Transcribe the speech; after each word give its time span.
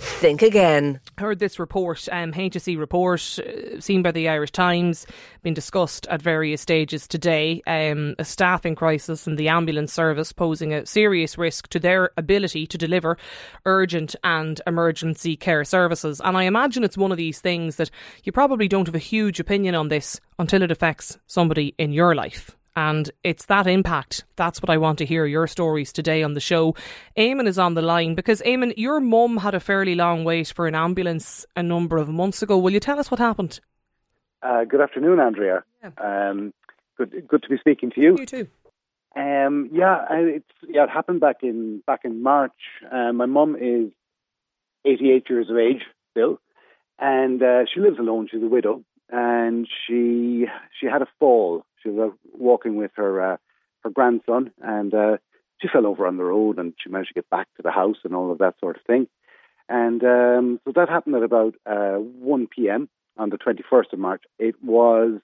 Think 0.00 0.40
again. 0.40 0.98
Heard 1.18 1.40
this 1.40 1.58
report, 1.58 2.08
um, 2.10 2.32
HSE 2.32 2.78
report, 2.78 3.38
uh, 3.38 3.78
seen 3.80 4.02
by 4.02 4.12
the 4.12 4.30
Irish 4.30 4.50
Times, 4.50 5.06
been 5.42 5.52
discussed 5.52 6.06
at 6.06 6.22
various 6.22 6.62
stages 6.62 7.06
today. 7.06 7.60
Um, 7.66 8.14
a 8.18 8.24
staffing 8.24 8.74
crisis 8.74 9.26
in 9.26 9.36
the 9.36 9.48
ambulance 9.48 9.92
service 9.92 10.32
posing 10.32 10.72
a 10.72 10.86
serious 10.86 11.36
risk 11.36 11.68
to 11.68 11.78
their 11.78 12.12
ability 12.16 12.66
to 12.68 12.78
deliver 12.78 13.18
urgent 13.66 14.16
and 14.24 14.58
emergency 14.66 15.36
care 15.36 15.64
services. 15.64 16.18
And 16.24 16.34
I 16.34 16.44
imagine 16.44 16.82
it's 16.82 16.96
one 16.96 17.12
of 17.12 17.18
these 17.18 17.40
things 17.40 17.76
that 17.76 17.90
you 18.24 18.32
probably 18.32 18.68
don't 18.68 18.86
have 18.86 18.94
a 18.94 18.98
huge 18.98 19.38
opinion 19.38 19.74
on 19.74 19.88
this 19.88 20.18
until 20.38 20.62
it 20.62 20.70
affects 20.70 21.18
somebody 21.26 21.74
in 21.76 21.92
your 21.92 22.14
life. 22.14 22.56
And 22.76 23.10
it's 23.24 23.46
that 23.46 23.66
impact. 23.66 24.24
That's 24.36 24.62
what 24.62 24.70
I 24.70 24.78
want 24.78 24.98
to 24.98 25.06
hear 25.06 25.26
your 25.26 25.46
stories 25.46 25.92
today 25.92 26.22
on 26.22 26.34
the 26.34 26.40
show. 26.40 26.74
Eamon 27.16 27.46
is 27.46 27.58
on 27.58 27.74
the 27.74 27.82
line 27.82 28.14
because, 28.14 28.40
Eamon, 28.42 28.74
your 28.76 29.00
mum 29.00 29.38
had 29.38 29.54
a 29.54 29.60
fairly 29.60 29.94
long 29.94 30.24
wait 30.24 30.48
for 30.48 30.66
an 30.66 30.74
ambulance 30.74 31.44
a 31.56 31.62
number 31.62 31.98
of 31.98 32.08
months 32.08 32.42
ago. 32.42 32.56
Will 32.58 32.72
you 32.72 32.80
tell 32.80 32.98
us 32.98 33.10
what 33.10 33.18
happened? 33.18 33.60
Uh, 34.42 34.64
good 34.64 34.80
afternoon, 34.80 35.20
Andrea. 35.20 35.64
Yeah. 35.82 35.90
Um, 36.30 36.54
good, 36.96 37.26
good 37.28 37.42
to 37.42 37.48
be 37.48 37.58
speaking 37.58 37.90
to 37.90 38.00
you. 38.00 38.16
You 38.18 38.26
too. 38.26 38.48
Um, 39.16 39.70
yeah, 39.72 40.06
it's 40.10 40.44
yeah, 40.68 40.84
it 40.84 40.90
happened 40.90 41.20
back 41.20 41.38
in 41.42 41.82
back 41.84 42.00
in 42.04 42.22
March. 42.22 42.52
Uh, 42.90 43.12
my 43.12 43.26
mum 43.26 43.56
is 43.56 43.90
88 44.84 45.28
years 45.28 45.50
of 45.50 45.56
age 45.56 45.82
still, 46.12 46.38
and 46.98 47.42
uh, 47.42 47.64
she 47.72 47.80
lives 47.80 47.98
alone. 47.98 48.28
She's 48.30 48.42
a 48.42 48.46
widow, 48.46 48.84
and 49.10 49.66
she 49.86 50.46
she 50.78 50.86
had 50.86 51.02
a 51.02 51.08
fall 51.18 51.64
she 51.82 51.88
was 51.88 52.12
walking 52.32 52.76
with 52.76 52.90
her 52.96 53.32
uh, 53.32 53.36
her 53.82 53.90
grandson, 53.90 54.50
and 54.62 54.94
uh, 54.94 55.16
she 55.60 55.68
fell 55.68 55.86
over 55.86 56.06
on 56.06 56.16
the 56.16 56.24
road, 56.24 56.58
and 56.58 56.74
she 56.82 56.90
managed 56.90 57.10
to 57.10 57.14
get 57.14 57.30
back 57.30 57.48
to 57.56 57.62
the 57.62 57.70
house 57.70 57.96
and 58.04 58.14
all 58.14 58.30
of 58.32 58.38
that 58.38 58.54
sort 58.60 58.76
of 58.76 58.82
thing. 58.82 59.06
And 59.68 60.02
um, 60.02 60.60
so 60.64 60.72
that 60.74 60.88
happened 60.88 61.14
at 61.16 61.22
about 61.22 61.54
uh, 61.64 61.98
1 61.98 62.48
p.m. 62.48 62.88
on 63.16 63.30
the 63.30 63.38
21st 63.38 63.92
of 63.92 63.98
March. 64.00 64.22
It 64.38 64.56
was 64.62 65.20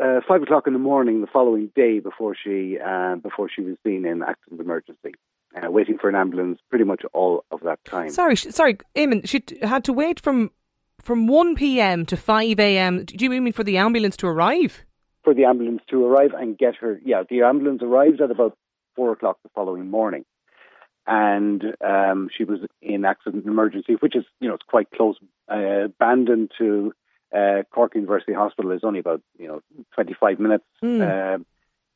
uh, 0.00 0.20
five 0.26 0.42
o'clock 0.42 0.66
in 0.66 0.72
the 0.72 0.78
morning 0.78 1.20
the 1.20 1.26
following 1.26 1.70
day 1.74 2.00
before 2.00 2.34
she 2.34 2.78
uh, 2.84 3.16
before 3.16 3.48
she 3.48 3.62
was 3.62 3.76
seen 3.84 4.04
in 4.04 4.22
accident 4.22 4.60
emergency, 4.60 5.14
uh, 5.56 5.70
waiting 5.70 5.98
for 5.98 6.08
an 6.08 6.14
ambulance 6.14 6.58
pretty 6.68 6.84
much 6.84 7.02
all 7.12 7.44
of 7.50 7.60
that 7.60 7.84
time. 7.84 8.10
Sorry, 8.10 8.36
sorry, 8.36 8.78
Eamon, 8.96 9.26
she 9.28 9.42
had 9.62 9.84
to 9.84 9.92
wait 9.92 10.20
from 10.20 10.50
from 11.00 11.26
1 11.26 11.54
p.m. 11.54 12.04
to 12.06 12.16
5 12.16 12.60
a.m. 12.60 13.04
Do 13.04 13.24
you 13.24 13.30
mean 13.30 13.52
for 13.52 13.64
the 13.64 13.78
ambulance 13.78 14.16
to 14.18 14.26
arrive? 14.26 14.84
For 15.22 15.34
the 15.34 15.44
ambulance 15.44 15.82
to 15.90 16.04
arrive 16.04 16.32
and 16.34 16.56
get 16.56 16.76
her. 16.76 17.00
Yeah, 17.04 17.22
the 17.28 17.42
ambulance 17.42 17.82
arrived 17.82 18.20
at 18.20 18.30
about 18.30 18.56
four 18.96 19.12
o'clock 19.12 19.38
the 19.42 19.50
following 19.54 19.90
morning, 19.90 20.24
and 21.06 21.62
um, 21.84 22.28
she 22.36 22.44
was 22.44 22.60
in 22.80 23.04
accident 23.04 23.46
emergency, 23.46 23.94
which 23.94 24.16
is 24.16 24.24
you 24.40 24.48
know 24.48 24.54
it's 24.54 24.64
quite 24.66 24.90
close. 24.90 25.16
Uh, 25.48 25.88
Bandon 25.98 26.48
to 26.58 26.92
uh, 27.36 27.62
Cork 27.72 27.94
University 27.94 28.32
Hospital 28.32 28.72
is 28.72 28.80
only 28.82 29.00
about 29.00 29.22
you 29.38 29.46
know 29.46 29.60
25 29.94 30.40
minutes. 30.40 30.64
Mm. 30.82 31.00
Uh, 31.02 31.44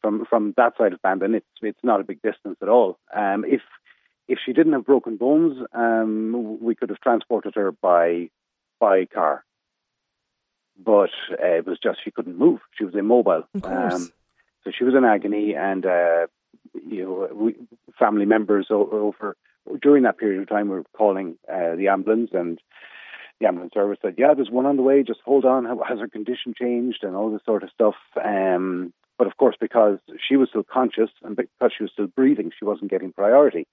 from 0.01 0.27
from 0.27 0.53
that 0.59 0.77
side 0.77 0.93
of 0.93 1.01
Bandon, 1.03 1.35
it's 1.35 1.47
it's 1.63 1.83
not 1.83 2.01
a 2.01 2.05
big 2.05 2.21
distance 2.23 2.59
at 2.61 2.69
all. 2.69 2.99
Um, 3.15 3.45
if 3.47 3.63
if 4.29 4.39
she 4.45 4.53
didn't 4.53 4.73
have 4.73 4.85
broken 4.85 5.17
bones, 5.17 5.57
um, 5.73 6.59
we 6.61 6.75
could 6.75 6.91
have 6.91 7.01
transported 7.01 7.55
her 7.55 7.73
by 7.73 8.29
by 8.79 9.07
car 9.07 9.45
but 10.83 11.11
uh, 11.33 11.59
it 11.59 11.67
was 11.67 11.79
just 11.83 11.99
she 12.05 12.11
couldn't 12.11 12.39
move. 12.39 12.61
She 12.77 12.85
was 12.85 12.95
immobile. 12.95 13.45
Um, 13.63 14.13
so 14.65 14.71
she 14.77 14.85
was 14.85 14.95
in 14.95 15.05
agony, 15.05 15.55
and 15.55 15.85
uh, 15.85 16.27
you 16.87 17.05
know, 17.05 17.29
we, 17.33 17.55
family 17.99 18.27
members 18.27 18.69
over 18.71 19.37
during 19.81 20.03
that 20.03 20.19
period 20.19 20.43
of 20.43 20.49
time 20.49 20.69
were 20.69 20.85
calling 20.97 21.37
uh, 21.51 21.77
the 21.77 21.89
ambulance, 21.89 22.31
and 22.33 22.61
the 23.41 23.47
ambulance 23.47 23.75
service 23.75 23.99
said, 24.03 24.15
"Yeah, 24.19 24.35
there's 24.35 24.51
one 24.51 24.67
on 24.67 24.77
the 24.77 24.83
way. 24.83 25.03
Just 25.03 25.21
hold 25.25 25.45
on. 25.45 25.65
Has 25.65 25.99
her 25.99 26.09
condition 26.09 26.55
changed?" 26.59 27.03
and 27.03 27.15
all 27.15 27.31
this 27.31 27.45
sort 27.45 27.63
of 27.63 27.71
stuff. 27.71 27.95
Um, 28.23 28.93
but 29.17 29.27
of 29.27 29.37
course, 29.37 29.57
because 29.61 29.99
she 30.27 30.37
was 30.37 30.49
still 30.49 30.65
conscious 30.65 31.11
and 31.23 31.37
because 31.37 31.73
she 31.77 31.85
was 31.85 31.93
still 31.93 32.09
breathing, 32.09 32.51
she 32.59 32.65
wasn't 32.65 32.91
getting 32.91 33.13
priority. 33.13 33.67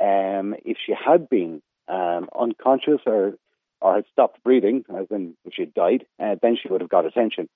Um, 0.00 0.56
if 0.64 0.76
she 0.84 0.92
had 0.92 1.28
been 1.28 1.62
um, 1.88 2.28
unconscious 2.38 3.00
or 3.06 3.34
or 3.82 3.96
had 3.96 4.04
stopped 4.12 4.42
breathing, 4.44 4.84
as 4.96 5.06
in 5.10 5.36
if 5.44 5.54
she 5.54 5.62
had 5.62 5.74
died, 5.74 6.06
uh, 6.22 6.36
then 6.40 6.56
she 6.60 6.68
would 6.68 6.80
have 6.80 6.90
got 6.90 7.04
attention. 7.04 7.48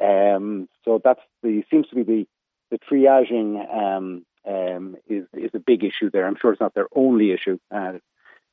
Um, 0.00 0.68
so 0.84 1.00
that's 1.02 1.20
the 1.42 1.62
seems 1.70 1.88
to 1.88 1.96
be 1.96 2.02
the 2.02 2.26
the 2.70 2.78
triaging 2.78 3.50
um, 3.72 4.24
um, 4.46 4.96
is 5.08 5.26
is 5.34 5.50
a 5.54 5.58
big 5.58 5.84
issue 5.84 6.10
there. 6.10 6.26
I'm 6.26 6.36
sure 6.40 6.52
it's 6.52 6.60
not 6.60 6.74
their 6.74 6.88
only 6.94 7.32
issue, 7.32 7.58
uh, 7.74 7.94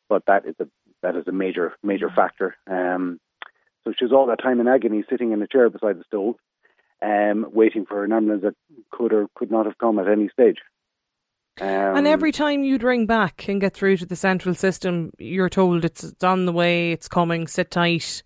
but 0.10 0.24
that 0.28 0.46
is 0.46 0.56
a 0.60 0.68
that 1.02 1.16
is 1.16 1.28
a 1.28 1.32
major 1.32 1.74
major 1.84 2.10
factor. 2.10 2.56
Um, 2.68 3.20
so 3.84 3.94
she's 3.98 4.12
all 4.12 4.28
that 4.28 4.42
time 4.42 4.60
in 4.60 4.68
agony, 4.68 5.04
sitting 5.10 5.32
in 5.32 5.42
a 5.42 5.48
chair 5.48 5.70
beside 5.70 6.00
the 6.00 6.04
stove, 6.08 6.36
um, 7.02 7.48
waiting 7.54 7.86
for 7.86 8.04
an 8.04 8.12
ambulance 8.12 8.44
that 8.44 8.56
could 8.92 9.14
or 9.14 9.28
could 9.36 9.52
not 9.52 9.68
have 9.68 9.78
come 9.78 10.00
at 10.00 10.08
any 10.08 10.30
stage. 10.30 10.58
Um, 11.62 11.98
and 11.98 12.08
every 12.08 12.32
time 12.32 12.64
you'd 12.64 12.84
ring 12.84 13.06
back 13.06 13.48
and 13.48 13.62
get 13.62 13.74
through 13.74 13.98
to 13.98 14.06
the 14.06 14.16
central 14.16 14.56
system, 14.56 15.12
you're 15.18 15.50
told 15.50 15.86
it's, 15.86 16.04
it's 16.04 16.24
on 16.24 16.46
the 16.46 16.52
way, 16.52 16.92
it's 16.92 17.08
coming, 17.08 17.48
sit 17.48 17.72
tight, 17.72 18.24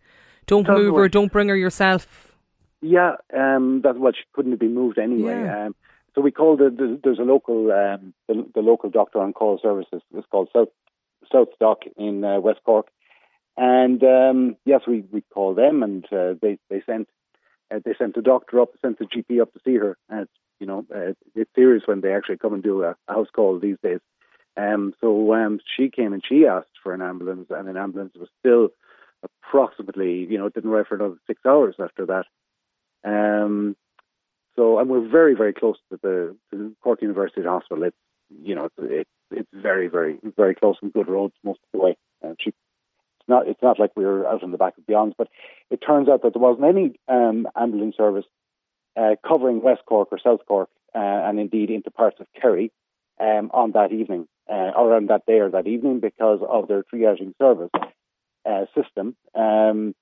don't 0.47 0.67
move 0.67 0.95
her, 0.95 1.07
don't 1.07 1.31
bring 1.31 1.49
her 1.49 1.55
yourself. 1.55 2.35
Yeah, 2.81 3.15
um, 3.35 3.81
that's 3.83 3.97
what 3.97 4.15
she 4.15 4.23
couldn't 4.33 4.51
have 4.51 4.59
been 4.59 4.73
moved 4.73 4.97
anyway. 4.97 5.43
Yeah. 5.43 5.65
Um, 5.65 5.75
so 6.15 6.21
we 6.21 6.31
called 6.31 6.59
the, 6.59 6.69
the 6.69 6.99
there's 7.03 7.19
a 7.19 7.23
local 7.23 7.71
um, 7.71 8.13
the, 8.27 8.45
the, 8.55 8.61
local 8.61 8.89
doctor 8.89 9.19
on 9.19 9.33
call 9.33 9.59
services. 9.61 10.01
It's 10.15 10.27
called 10.31 10.49
South 10.53 10.69
South 11.31 11.49
Doc 11.59 11.83
in 11.97 12.23
uh, 12.23 12.39
West 12.39 12.61
Cork, 12.65 12.87
and 13.57 14.03
um, 14.03 14.55
yes, 14.65 14.81
we 14.87 15.03
we 15.11 15.21
called 15.33 15.57
them 15.57 15.83
and 15.83 16.03
uh, 16.11 16.33
they 16.41 16.57
they 16.69 16.81
sent 16.85 17.09
uh, 17.71 17.79
they 17.83 17.93
sent 17.97 18.15
the 18.15 18.21
doctor 18.21 18.61
up, 18.61 18.69
sent 18.81 18.99
the 18.99 19.05
GP 19.05 19.41
up 19.41 19.53
to 19.53 19.59
see 19.63 19.75
her. 19.75 19.97
And 20.09 20.21
it's 20.21 20.31
you 20.59 20.67
know, 20.67 20.85
uh, 20.93 21.13
it's 21.35 21.51
serious 21.55 21.83
when 21.85 22.01
they 22.01 22.13
actually 22.13 22.37
come 22.37 22.53
and 22.53 22.63
do 22.63 22.83
a, 22.83 22.95
a 23.07 23.13
house 23.13 23.27
call 23.33 23.59
these 23.59 23.77
days. 23.81 23.99
Um, 24.57 24.93
so 24.99 25.33
um, 25.33 25.59
she 25.77 25.89
came 25.89 26.13
and 26.13 26.23
she 26.27 26.45
asked 26.45 26.67
for 26.83 26.93
an 26.93 27.01
ambulance, 27.01 27.47
and 27.49 27.69
an 27.69 27.77
ambulance 27.77 28.13
was 28.19 28.29
still 28.39 28.69
approximately, 29.23 30.25
you 30.29 30.37
know, 30.37 30.47
it 30.47 30.53
didn't 30.53 30.69
arrive 30.69 30.87
for 30.87 30.95
another 30.95 31.17
six 31.27 31.41
hours 31.45 31.75
after 31.79 32.05
that. 32.07 32.25
Um, 33.03 33.75
so, 34.55 34.79
and 34.79 34.89
we're 34.89 35.07
very, 35.07 35.35
very 35.35 35.53
close 35.53 35.77
to 35.91 35.99
the, 36.01 36.35
to 36.51 36.57
the 36.57 36.75
Cork 36.83 37.01
University 37.01 37.41
Hospital. 37.43 37.83
It's, 37.83 37.97
you 38.43 38.55
know, 38.55 38.69
it's, 38.77 39.09
it's 39.31 39.49
very, 39.53 39.87
very, 39.87 40.19
very 40.35 40.55
close 40.55 40.75
and 40.81 40.91
good 40.91 41.07
roads 41.07 41.33
most 41.43 41.59
of 41.59 41.79
the 41.79 41.85
way. 41.85 41.97
And 42.21 42.35
she, 42.41 42.49
it's 42.49 43.29
not, 43.29 43.47
it's 43.47 43.61
not 43.61 43.79
like 43.79 43.91
we 43.95 44.05
were 44.05 44.27
out 44.27 44.43
in 44.43 44.51
the 44.51 44.57
back 44.57 44.77
of 44.77 44.85
Beyonds, 44.85 45.13
but 45.17 45.29
it 45.69 45.77
turns 45.77 46.09
out 46.09 46.23
that 46.23 46.33
there 46.33 46.41
wasn't 46.41 46.67
any 46.67 46.99
um, 47.07 47.47
ambulance 47.55 47.95
service 47.95 48.25
uh, 48.99 49.15
covering 49.27 49.61
West 49.61 49.81
Cork 49.85 50.09
or 50.11 50.19
South 50.19 50.41
Cork, 50.47 50.69
uh, 50.93 50.99
and 50.99 51.39
indeed 51.39 51.69
into 51.69 51.91
parts 51.91 52.17
of 52.19 52.27
Kerry 52.39 52.71
um, 53.19 53.49
on 53.53 53.71
that 53.71 53.91
evening, 53.91 54.27
uh, 54.49 54.71
or 54.75 54.95
on 54.95 55.07
that 55.07 55.25
day 55.25 55.39
or 55.39 55.49
that 55.51 55.67
evening, 55.67 55.99
because 55.99 56.39
of 56.47 56.67
their 56.67 56.83
triaging 56.83 57.33
service 57.37 57.71
uh, 58.45 58.65
system. 58.75 59.15
Um, 59.35 59.95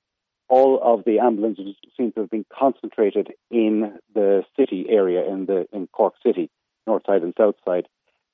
all 0.49 0.79
of 0.81 1.03
the 1.03 1.19
ambulances 1.19 1.75
seem 1.97 2.13
to 2.13 2.21
have 2.21 2.29
been 2.29 2.45
concentrated 2.57 3.33
in 3.51 3.99
the 4.15 4.43
city 4.57 4.85
area, 4.89 5.29
in 5.29 5.45
the 5.45 5.67
in 5.73 5.87
Cork 5.87 6.13
City, 6.25 6.49
north 6.85 7.03
side 7.05 7.21
and 7.21 7.33
south 7.37 7.55
side. 7.65 7.87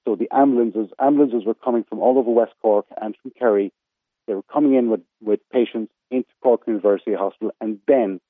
So 0.06 0.16
the 0.16 0.30
ambulances 0.32 0.90
ambulances 1.00 1.44
were 1.46 1.56
coming 1.56 1.84
from 1.84 2.00
all 2.00 2.18
over 2.20 2.30
West 2.30 2.54
Cork 2.62 2.86
and 3.02 3.16
from 3.22 3.32
Kerry. 3.32 3.74
They 4.28 4.36
were 4.36 4.44
coming 4.44 4.76
in 4.76 4.90
with, 4.90 5.02
with 5.22 5.40
patients 5.52 5.92
into 6.12 6.30
Cork 6.42 6.62
University 6.68 7.14
Hospital, 7.14 7.52
and 7.60 7.80
then 7.88 8.22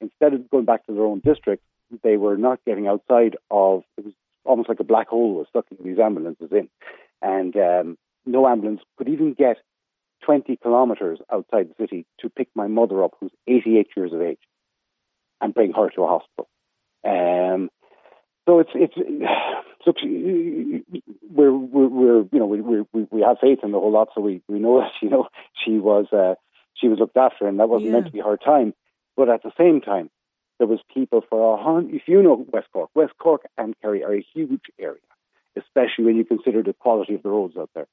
instead 0.00 0.34
of 0.34 0.50
going 0.50 0.64
back 0.64 0.84
to 0.86 0.92
their 0.92 1.04
own 1.04 1.20
district, 1.24 1.62
they 2.02 2.16
were 2.16 2.36
not 2.36 2.60
getting 2.66 2.86
outside 2.86 3.36
of 3.50 3.82
it 3.96 4.04
was 4.04 4.14
almost 4.44 4.68
like 4.68 4.80
a 4.80 4.84
black 4.84 5.08
hole 5.08 5.34
was 5.34 5.46
sucking 5.52 5.78
these 5.84 5.98
ambulances 5.98 6.50
in, 6.52 6.68
and 7.22 7.56
um, 7.56 7.98
no 8.26 8.48
ambulance 8.48 8.80
could 8.96 9.08
even 9.08 9.34
get 9.34 9.56
20 10.24 10.56
kilometres 10.62 11.18
outside 11.32 11.68
the 11.68 11.82
city 11.82 12.06
to 12.20 12.28
pick 12.28 12.48
my 12.54 12.66
mother 12.66 13.02
up, 13.04 13.12
who's 13.20 13.32
88 13.46 13.88
years 13.96 14.12
of 14.12 14.20
age, 14.20 14.38
and 15.40 15.54
bring 15.54 15.72
her 15.72 15.90
to 15.90 16.02
a 16.02 16.06
hospital. 16.06 16.48
Um, 17.04 17.70
so 18.48 18.60
it's 18.60 18.70
it's 18.74 18.94
look, 19.86 19.96
we're 21.30 21.52
we're, 21.52 21.88
we're 21.88 22.22
you 22.32 22.38
know 22.38 22.46
we, 22.46 22.60
we 22.60 23.06
we 23.10 23.20
have 23.22 23.38
faith 23.40 23.60
in 23.62 23.72
the 23.72 23.78
whole 23.78 23.92
lot, 23.92 24.08
so 24.14 24.20
we 24.20 24.42
we 24.48 24.58
know 24.58 24.80
that 24.80 24.92
you 25.02 25.10
know 25.10 25.28
she 25.64 25.78
was 25.78 26.06
uh, 26.12 26.34
she 26.74 26.88
was 26.88 26.98
looked 26.98 27.16
after, 27.16 27.46
and 27.46 27.60
that 27.60 27.68
wasn't 27.68 27.86
yeah. 27.86 27.92
meant 27.92 28.06
to 28.06 28.12
be 28.12 28.20
her 28.20 28.36
time. 28.36 28.74
But 29.16 29.28
at 29.28 29.42
the 29.42 29.52
same 29.58 29.80
time, 29.80 30.10
there 30.58 30.66
was 30.66 30.80
people 30.92 31.22
for 31.28 31.54
a 31.54 31.62
hundred. 31.62 31.94
If 31.94 32.02
you 32.06 32.22
know 32.22 32.46
West 32.52 32.68
Cork, 32.72 32.90
West 32.94 33.14
Cork 33.18 33.42
and 33.56 33.74
Kerry 33.80 34.02
are 34.04 34.14
a 34.14 34.26
huge 34.34 34.62
area, 34.78 35.00
especially 35.56 36.04
when 36.04 36.16
you 36.16 36.24
consider 36.24 36.62
the 36.62 36.72
quality 36.72 37.14
of 37.14 37.22
the 37.22 37.30
roads 37.30 37.56
out 37.56 37.70
there. 37.74 37.86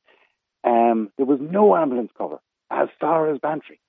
Um, 0.64 1.12
there 1.18 1.26
was 1.26 1.40
no 1.42 1.76
ambulance 1.76 2.12
cover 2.18 2.40
as 2.72 2.88
far 3.00 3.32
as 3.32 3.40
Bantry, 3.40 3.80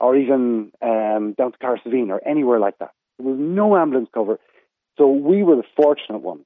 or 0.00 0.16
even 0.16 0.72
um, 0.80 1.34
down 1.36 1.52
to 1.52 1.58
Cahersiveen 1.58 2.08
or 2.08 2.26
anywhere 2.26 2.58
like 2.58 2.78
that. 2.78 2.92
There 3.18 3.28
was 3.28 3.38
no 3.38 3.76
ambulance 3.76 4.08
cover. 4.12 4.38
So 4.98 5.08
we 5.08 5.42
were 5.42 5.56
the 5.56 5.64
fortunate 5.76 6.22
ones. 6.22 6.44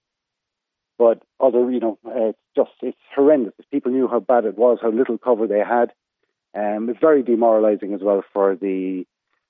But 0.99 1.23
other, 1.41 1.71
you 1.71 1.81
know, 1.81 1.99
uh, 2.07 2.31
it's 2.31 2.39
just, 2.57 2.71
it's 2.81 2.97
horrendous. 3.15 3.53
If 3.59 3.71
people 3.71 3.93
knew 3.93 4.09
how 4.09 4.21
bad 4.21 4.47
it 4.47 4.57
was, 4.57 4.79
how 4.81 4.91
little 4.91 5.19
cover 5.19 5.47
they 5.47 5.59
had, 5.59 5.93
um, 6.55 6.89
it's 6.89 7.01
very 7.01 7.23
demoralising 7.23 7.93
as 7.93 8.01
well 8.03 8.23
for 8.33 8.57
the 8.57 9.05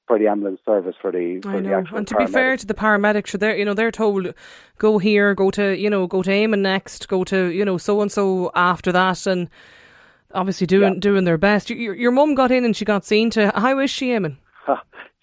for 0.06 0.18
the 0.18 0.28
ambulance 0.28 0.60
service 0.64 0.94
for 1.00 1.10
the 1.10 1.40
for 1.42 1.50
I 1.50 1.60
know. 1.60 1.68
the 1.68 1.74
actual 1.74 1.98
and 1.98 2.08
to 2.08 2.16
be 2.16 2.26
fair 2.26 2.56
to 2.56 2.66
the 2.66 2.74
paramedics, 2.74 3.38
they're 3.38 3.56
you 3.56 3.64
know 3.64 3.74
they're 3.74 3.90
told 3.90 4.34
go 4.78 4.98
here, 4.98 5.34
go 5.34 5.50
to 5.52 5.76
you 5.76 5.90
know 5.90 6.06
go 6.06 6.22
to 6.22 6.30
Eamon 6.30 6.60
next, 6.60 7.08
go 7.08 7.24
to 7.24 7.46
you 7.46 7.64
know 7.64 7.78
so 7.78 8.00
and 8.00 8.10
so 8.10 8.50
after 8.54 8.92
that, 8.92 9.26
and 9.26 9.50
obviously 10.32 10.66
doing 10.66 10.94
yeah. 10.94 11.00
doing 11.00 11.24
their 11.24 11.38
best. 11.38 11.70
Your, 11.70 11.94
your 11.94 12.12
mum 12.12 12.34
got 12.34 12.50
in 12.50 12.64
and 12.64 12.76
she 12.76 12.84
got 12.84 13.04
seen 13.04 13.30
to. 13.30 13.52
How 13.54 13.78
is 13.78 13.90
she, 13.90 14.08
Eamon? 14.08 14.36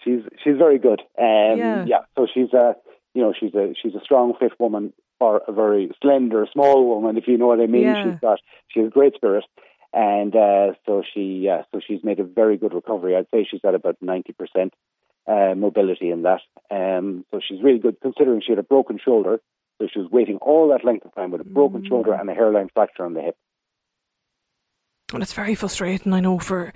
she's 0.04 0.20
she's 0.42 0.56
very 0.58 0.78
good. 0.78 1.00
Um, 1.18 1.58
yeah. 1.58 1.84
yeah. 1.86 2.00
So 2.16 2.26
she's 2.32 2.52
a 2.52 2.74
you 3.14 3.22
know 3.22 3.32
she's 3.38 3.54
a 3.54 3.74
she's 3.80 3.94
a 3.94 4.00
strong, 4.00 4.34
fit 4.38 4.52
woman 4.58 4.92
or 5.20 5.42
a 5.48 5.52
very 5.52 5.90
slender, 6.02 6.46
small 6.52 6.86
woman, 6.86 7.16
if 7.16 7.26
you 7.26 7.38
know 7.38 7.46
what 7.46 7.60
I 7.60 7.66
mean. 7.66 7.82
Yeah. 7.82 8.04
She's 8.04 8.20
got 8.20 8.40
she 8.68 8.80
has 8.80 8.90
great 8.90 9.14
spirit 9.14 9.44
and 9.94 10.34
uh, 10.34 10.72
so 10.86 11.02
she 11.14 11.48
uh, 11.48 11.62
so 11.72 11.80
she's 11.86 12.02
made 12.02 12.20
a 12.20 12.24
very 12.24 12.56
good 12.56 12.74
recovery. 12.74 13.16
I'd 13.16 13.26
say 13.32 13.46
she's 13.48 13.60
at 13.64 13.74
about 13.74 13.96
ninety 14.00 14.32
percent 14.32 14.74
uh, 15.26 15.54
mobility 15.56 16.10
in 16.10 16.22
that. 16.22 16.40
Um, 16.70 17.24
so 17.30 17.40
she's 17.46 17.62
really 17.62 17.78
good 17.78 17.96
considering 18.02 18.42
she 18.44 18.52
had 18.52 18.58
a 18.58 18.64
broken 18.64 18.98
shoulder. 19.02 19.40
So 19.80 19.88
she 19.92 19.98
was 19.98 20.10
waiting 20.10 20.36
all 20.36 20.68
that 20.68 20.84
length 20.84 21.04
of 21.04 21.14
time 21.14 21.30
with 21.30 21.40
a 21.40 21.44
broken 21.44 21.82
mm. 21.82 21.88
shoulder 21.88 22.12
and 22.12 22.28
a 22.30 22.34
hairline 22.34 22.68
fracture 22.72 23.04
on 23.04 23.14
the 23.14 23.22
hip. 23.22 23.36
And 25.12 25.22
it's 25.22 25.32
very 25.32 25.54
frustrating, 25.54 26.12
I 26.12 26.20
know, 26.20 26.38
for 26.38 26.72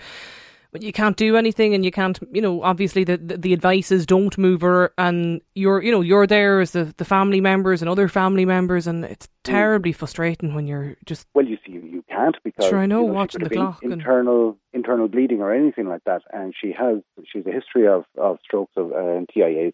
but 0.73 0.83
you 0.83 0.93
can't 0.93 1.17
do 1.17 1.37
anything 1.37 1.75
and 1.75 1.85
you 1.85 1.91
can't 1.91 2.19
you 2.33 2.43
know 2.43 2.63
obviously 2.63 3.05
the, 3.05 3.17
the, 3.17 3.37
the 3.37 3.53
advice 3.53 3.91
is 3.91 4.07
don't 4.07 4.37
move 4.37 4.61
her 4.61 4.93
and 4.99 5.41
you're 5.55 5.83
you 5.83 5.91
know 5.91 6.01
you're 6.01 6.27
there 6.27 6.61
as 6.61 6.73
the, 6.73 6.93
the 6.97 7.05
family 7.05 7.41
members 7.41 7.83
and 7.83 7.89
other 7.89 8.09
family 8.09 8.45
members 8.45 8.87
and 8.87 9.05
it's 9.05 9.27
mm. 9.27 9.31
terribly 9.45 9.93
frustrating 9.93 10.55
when 10.55 10.67
you're 10.67 10.97
just 11.05 11.27
well 11.35 11.47
you 11.47 11.57
see 11.67 11.73
you 11.73 12.05
can't 12.09 12.37
because 12.45 12.67
sure 12.67 12.79
I 12.79 12.87
know, 12.87 13.03
you 13.03 13.09
know 13.09 13.13
watching 13.13 13.43
the 13.43 13.51
clock 13.51 13.83
internal 13.83 14.49
and... 14.49 14.57
internal 14.73 15.09
bleeding 15.09 15.41
or 15.41 15.53
anything 15.53 15.89
like 15.89 16.05
that. 16.05 16.23
And 16.33 16.55
she 16.59 16.73
has 16.73 16.99
she's 17.33 17.47
a 17.47 17.53
history 17.53 17.87
of, 17.87 18.05
of 18.17 18.39
strokes 18.45 18.73
of 18.77 18.93
uh, 18.93 19.17
and 19.17 19.29
TIAs 19.29 19.73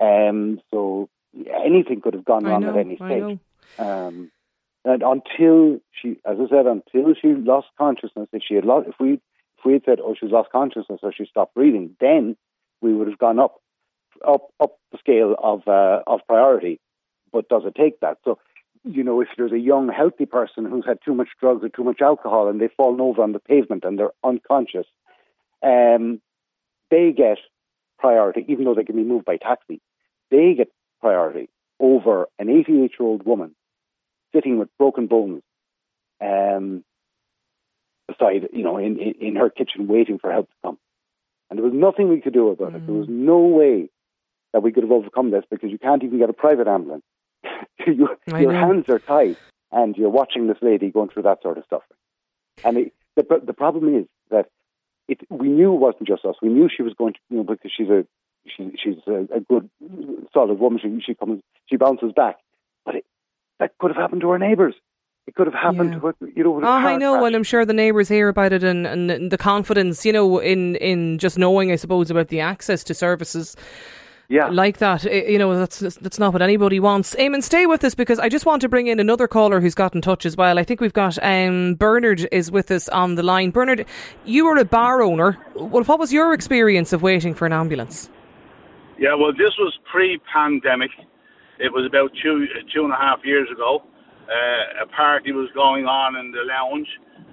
um 0.00 0.60
so 0.70 1.08
anything 1.64 2.00
could 2.00 2.14
have 2.14 2.24
gone 2.24 2.44
wrong 2.44 2.62
know, 2.62 2.70
at 2.70 2.76
any 2.76 2.96
stage. 2.96 3.38
Um 3.78 4.30
and 4.82 5.02
until 5.02 5.78
she, 5.92 6.16
as 6.24 6.38
I 6.40 6.48
said, 6.48 6.66
until 6.66 7.14
she 7.20 7.28
lost 7.28 7.66
consciousness, 7.76 8.28
if 8.32 8.42
she 8.46 8.54
had 8.54 8.64
lost, 8.64 8.88
if 8.88 8.94
we 8.98 9.20
if 9.60 9.66
we 9.66 9.74
had 9.74 9.84
said, 9.84 10.00
"Oh, 10.00 10.14
she's 10.18 10.30
lost 10.30 10.50
consciousness 10.50 11.00
or 11.02 11.12
she 11.12 11.26
stopped 11.26 11.54
breathing," 11.54 11.96
then 12.00 12.36
we 12.80 12.94
would 12.94 13.08
have 13.08 13.18
gone 13.18 13.38
up, 13.38 13.60
up, 14.26 14.48
up 14.60 14.78
the 14.90 14.98
scale 14.98 15.36
of 15.42 15.66
uh, 15.68 16.00
of 16.06 16.20
priority. 16.26 16.80
But 17.32 17.48
does 17.48 17.62
it 17.64 17.74
take 17.74 18.00
that? 18.00 18.18
So, 18.24 18.38
you 18.84 19.04
know, 19.04 19.20
if 19.20 19.28
there's 19.36 19.52
a 19.52 19.58
young, 19.58 19.88
healthy 19.88 20.26
person 20.26 20.64
who's 20.64 20.86
had 20.86 20.98
too 21.04 21.14
much 21.14 21.28
drugs 21.38 21.62
or 21.62 21.68
too 21.68 21.84
much 21.84 22.00
alcohol 22.00 22.48
and 22.48 22.60
they've 22.60 22.72
fallen 22.76 23.00
over 23.00 23.22
on 23.22 23.32
the 23.32 23.38
pavement 23.38 23.84
and 23.84 23.98
they're 23.98 24.10
unconscious, 24.24 24.86
um, 25.62 26.20
they 26.90 27.12
get 27.12 27.38
priority, 27.98 28.44
even 28.48 28.64
though 28.64 28.74
they 28.74 28.84
can 28.84 28.96
be 28.96 29.04
moved 29.04 29.26
by 29.26 29.36
taxi. 29.36 29.80
They 30.30 30.54
get 30.54 30.72
priority 31.00 31.50
over 31.78 32.26
an 32.38 32.48
88 32.48 32.68
year 32.72 32.90
old 33.00 33.24
woman 33.24 33.54
sitting 34.34 34.58
with 34.58 34.68
broken 34.78 35.06
bones. 35.06 35.42
Um, 36.20 36.84
beside, 38.10 38.48
you 38.52 38.62
know, 38.62 38.76
in, 38.76 38.98
in 38.98 39.36
her 39.36 39.50
kitchen 39.50 39.86
waiting 39.86 40.18
for 40.18 40.30
help 40.32 40.48
to 40.48 40.56
come. 40.62 40.78
And 41.48 41.58
there 41.58 41.64
was 41.64 41.74
nothing 41.74 42.08
we 42.08 42.20
could 42.20 42.32
do 42.32 42.48
about 42.48 42.72
mm. 42.72 42.76
it. 42.76 42.86
There 42.86 42.94
was 42.94 43.08
mm. 43.08 43.24
no 43.26 43.38
way 43.38 43.88
that 44.52 44.62
we 44.62 44.72
could 44.72 44.82
have 44.82 44.92
overcome 44.92 45.30
this 45.30 45.44
because 45.50 45.70
you 45.70 45.78
can't 45.78 46.02
even 46.02 46.18
get 46.18 46.30
a 46.30 46.32
private 46.32 46.68
ambulance. 46.68 47.04
you, 47.86 48.08
your 48.26 48.52
know. 48.52 48.60
hands 48.60 48.88
are 48.88 48.98
tied 48.98 49.36
and 49.72 49.96
you're 49.96 50.10
watching 50.10 50.46
this 50.46 50.58
lady 50.60 50.90
going 50.90 51.08
through 51.08 51.22
that 51.22 51.42
sort 51.42 51.58
of 51.58 51.64
stuff. 51.64 51.82
And 52.64 52.76
it, 52.76 52.92
the, 53.16 53.40
the 53.44 53.52
problem 53.52 53.96
is 53.96 54.06
that 54.30 54.46
it, 55.08 55.20
we 55.28 55.48
knew 55.48 55.74
it 55.74 55.78
wasn't 55.78 56.08
just 56.08 56.24
us. 56.24 56.36
We 56.42 56.48
knew 56.48 56.68
she 56.74 56.82
was 56.82 56.94
going 56.94 57.14
to, 57.14 57.20
you 57.30 57.38
know, 57.38 57.44
because 57.44 57.72
she's 57.76 57.88
a 57.88 58.06
she, 58.46 58.72
she's 58.82 58.96
a, 59.06 59.36
a 59.36 59.40
good, 59.40 59.68
solid 60.32 60.58
woman. 60.58 60.80
She, 60.82 61.00
she 61.04 61.14
comes, 61.14 61.42
she 61.66 61.76
bounces 61.76 62.12
back. 62.14 62.36
But 62.84 62.96
it, 62.96 63.04
that 63.58 63.72
could 63.78 63.90
have 63.90 64.00
happened 64.00 64.22
to 64.22 64.30
our 64.30 64.38
neighbours. 64.38 64.74
It 65.30 65.36
could 65.36 65.46
have 65.46 65.54
happened, 65.54 66.02
yeah. 66.02 66.28
you 66.34 66.42
know. 66.42 66.60
Oh, 66.60 66.66
I 66.66 66.96
know, 66.96 67.12
crash. 67.12 67.26
and 67.28 67.36
I'm 67.36 67.44
sure 67.44 67.64
the 67.64 67.72
neighbours 67.72 68.08
hear 68.08 68.26
about 68.28 68.52
it, 68.52 68.64
and, 68.64 68.84
and 68.84 69.30
the 69.30 69.38
confidence, 69.38 70.04
you 70.04 70.12
know, 70.12 70.40
in 70.40 70.74
in 70.74 71.18
just 71.18 71.38
knowing, 71.38 71.70
I 71.70 71.76
suppose, 71.76 72.10
about 72.10 72.28
the 72.28 72.40
access 72.40 72.82
to 72.82 72.94
services. 72.94 73.54
Yeah. 74.28 74.48
like 74.48 74.78
that. 74.78 75.04
You 75.04 75.38
know, 75.38 75.56
that's 75.56 75.78
that's 75.78 76.18
not 76.18 76.32
what 76.32 76.42
anybody 76.42 76.80
wants. 76.80 77.14
Eamon, 77.14 77.44
stay 77.44 77.66
with 77.66 77.84
us 77.84 77.94
because 77.94 78.18
I 78.18 78.28
just 78.28 78.44
want 78.44 78.60
to 78.62 78.68
bring 78.68 78.88
in 78.88 78.98
another 78.98 79.28
caller 79.28 79.60
who's 79.60 79.76
got 79.76 79.94
in 79.94 80.00
touch 80.00 80.26
as 80.26 80.36
well. 80.36 80.58
I 80.58 80.64
think 80.64 80.80
we've 80.80 80.92
got 80.92 81.16
um, 81.22 81.76
Bernard 81.76 82.26
is 82.32 82.50
with 82.50 82.72
us 82.72 82.88
on 82.88 83.14
the 83.14 83.22
line. 83.22 83.50
Bernard, 83.50 83.86
you 84.24 84.46
were 84.46 84.56
a 84.56 84.64
bar 84.64 85.00
owner. 85.00 85.38
Well, 85.54 85.84
what 85.84 86.00
was 86.00 86.12
your 86.12 86.34
experience 86.34 86.92
of 86.92 87.02
waiting 87.02 87.34
for 87.34 87.46
an 87.46 87.52
ambulance? 87.52 88.10
Yeah, 88.98 89.14
well, 89.14 89.30
this 89.30 89.54
was 89.60 89.78
pre-pandemic. 89.92 90.90
It 91.60 91.72
was 91.72 91.86
about 91.86 92.10
two 92.20 92.46
two 92.74 92.82
and 92.82 92.92
a 92.92 92.96
half 92.96 93.20
years 93.24 93.48
ago 93.52 93.84
uh, 94.30 94.84
a 94.84 94.86
party 94.94 95.32
was 95.32 95.50
going 95.58 95.90
on 95.90 96.14
in 96.14 96.30
the 96.30 96.46
lounge, 96.46 96.86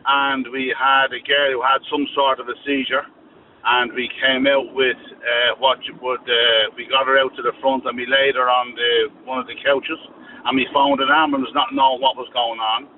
and 0.05 0.49
we 0.49 0.73
had 0.73 1.13
a 1.13 1.21
girl 1.21 1.53
who 1.53 1.61
had 1.61 1.85
some 1.94 2.09
sort 2.17 2.41
of 2.41 2.49
a 2.49 2.57
seizure, 2.65 3.05
and 3.05 3.94
we 3.94 4.09
came 4.17 4.49
out 4.49 4.73
with 4.73 4.97
uh, 4.97 5.53
what 5.61 5.77
would 6.01 6.25
uh, 6.25 6.73
we 6.73 6.89
got 6.89 7.05
her 7.05 7.21
out 7.21 7.35
to 7.38 7.44
the 7.45 7.53
front 7.61 7.85
and 7.85 7.94
we 7.97 8.09
laid 8.09 8.33
her 8.33 8.49
on 8.49 8.73
the 8.73 9.13
one 9.29 9.38
of 9.38 9.45
the 9.45 9.57
couches, 9.61 10.01
and 10.45 10.57
we 10.57 10.65
found 10.73 10.97
an 10.97 11.13
ambulance 11.13 11.53
not 11.53 11.69
knowing 11.69 12.01
what 12.01 12.17
was 12.17 12.29
going 12.33 12.57
on. 12.57 12.89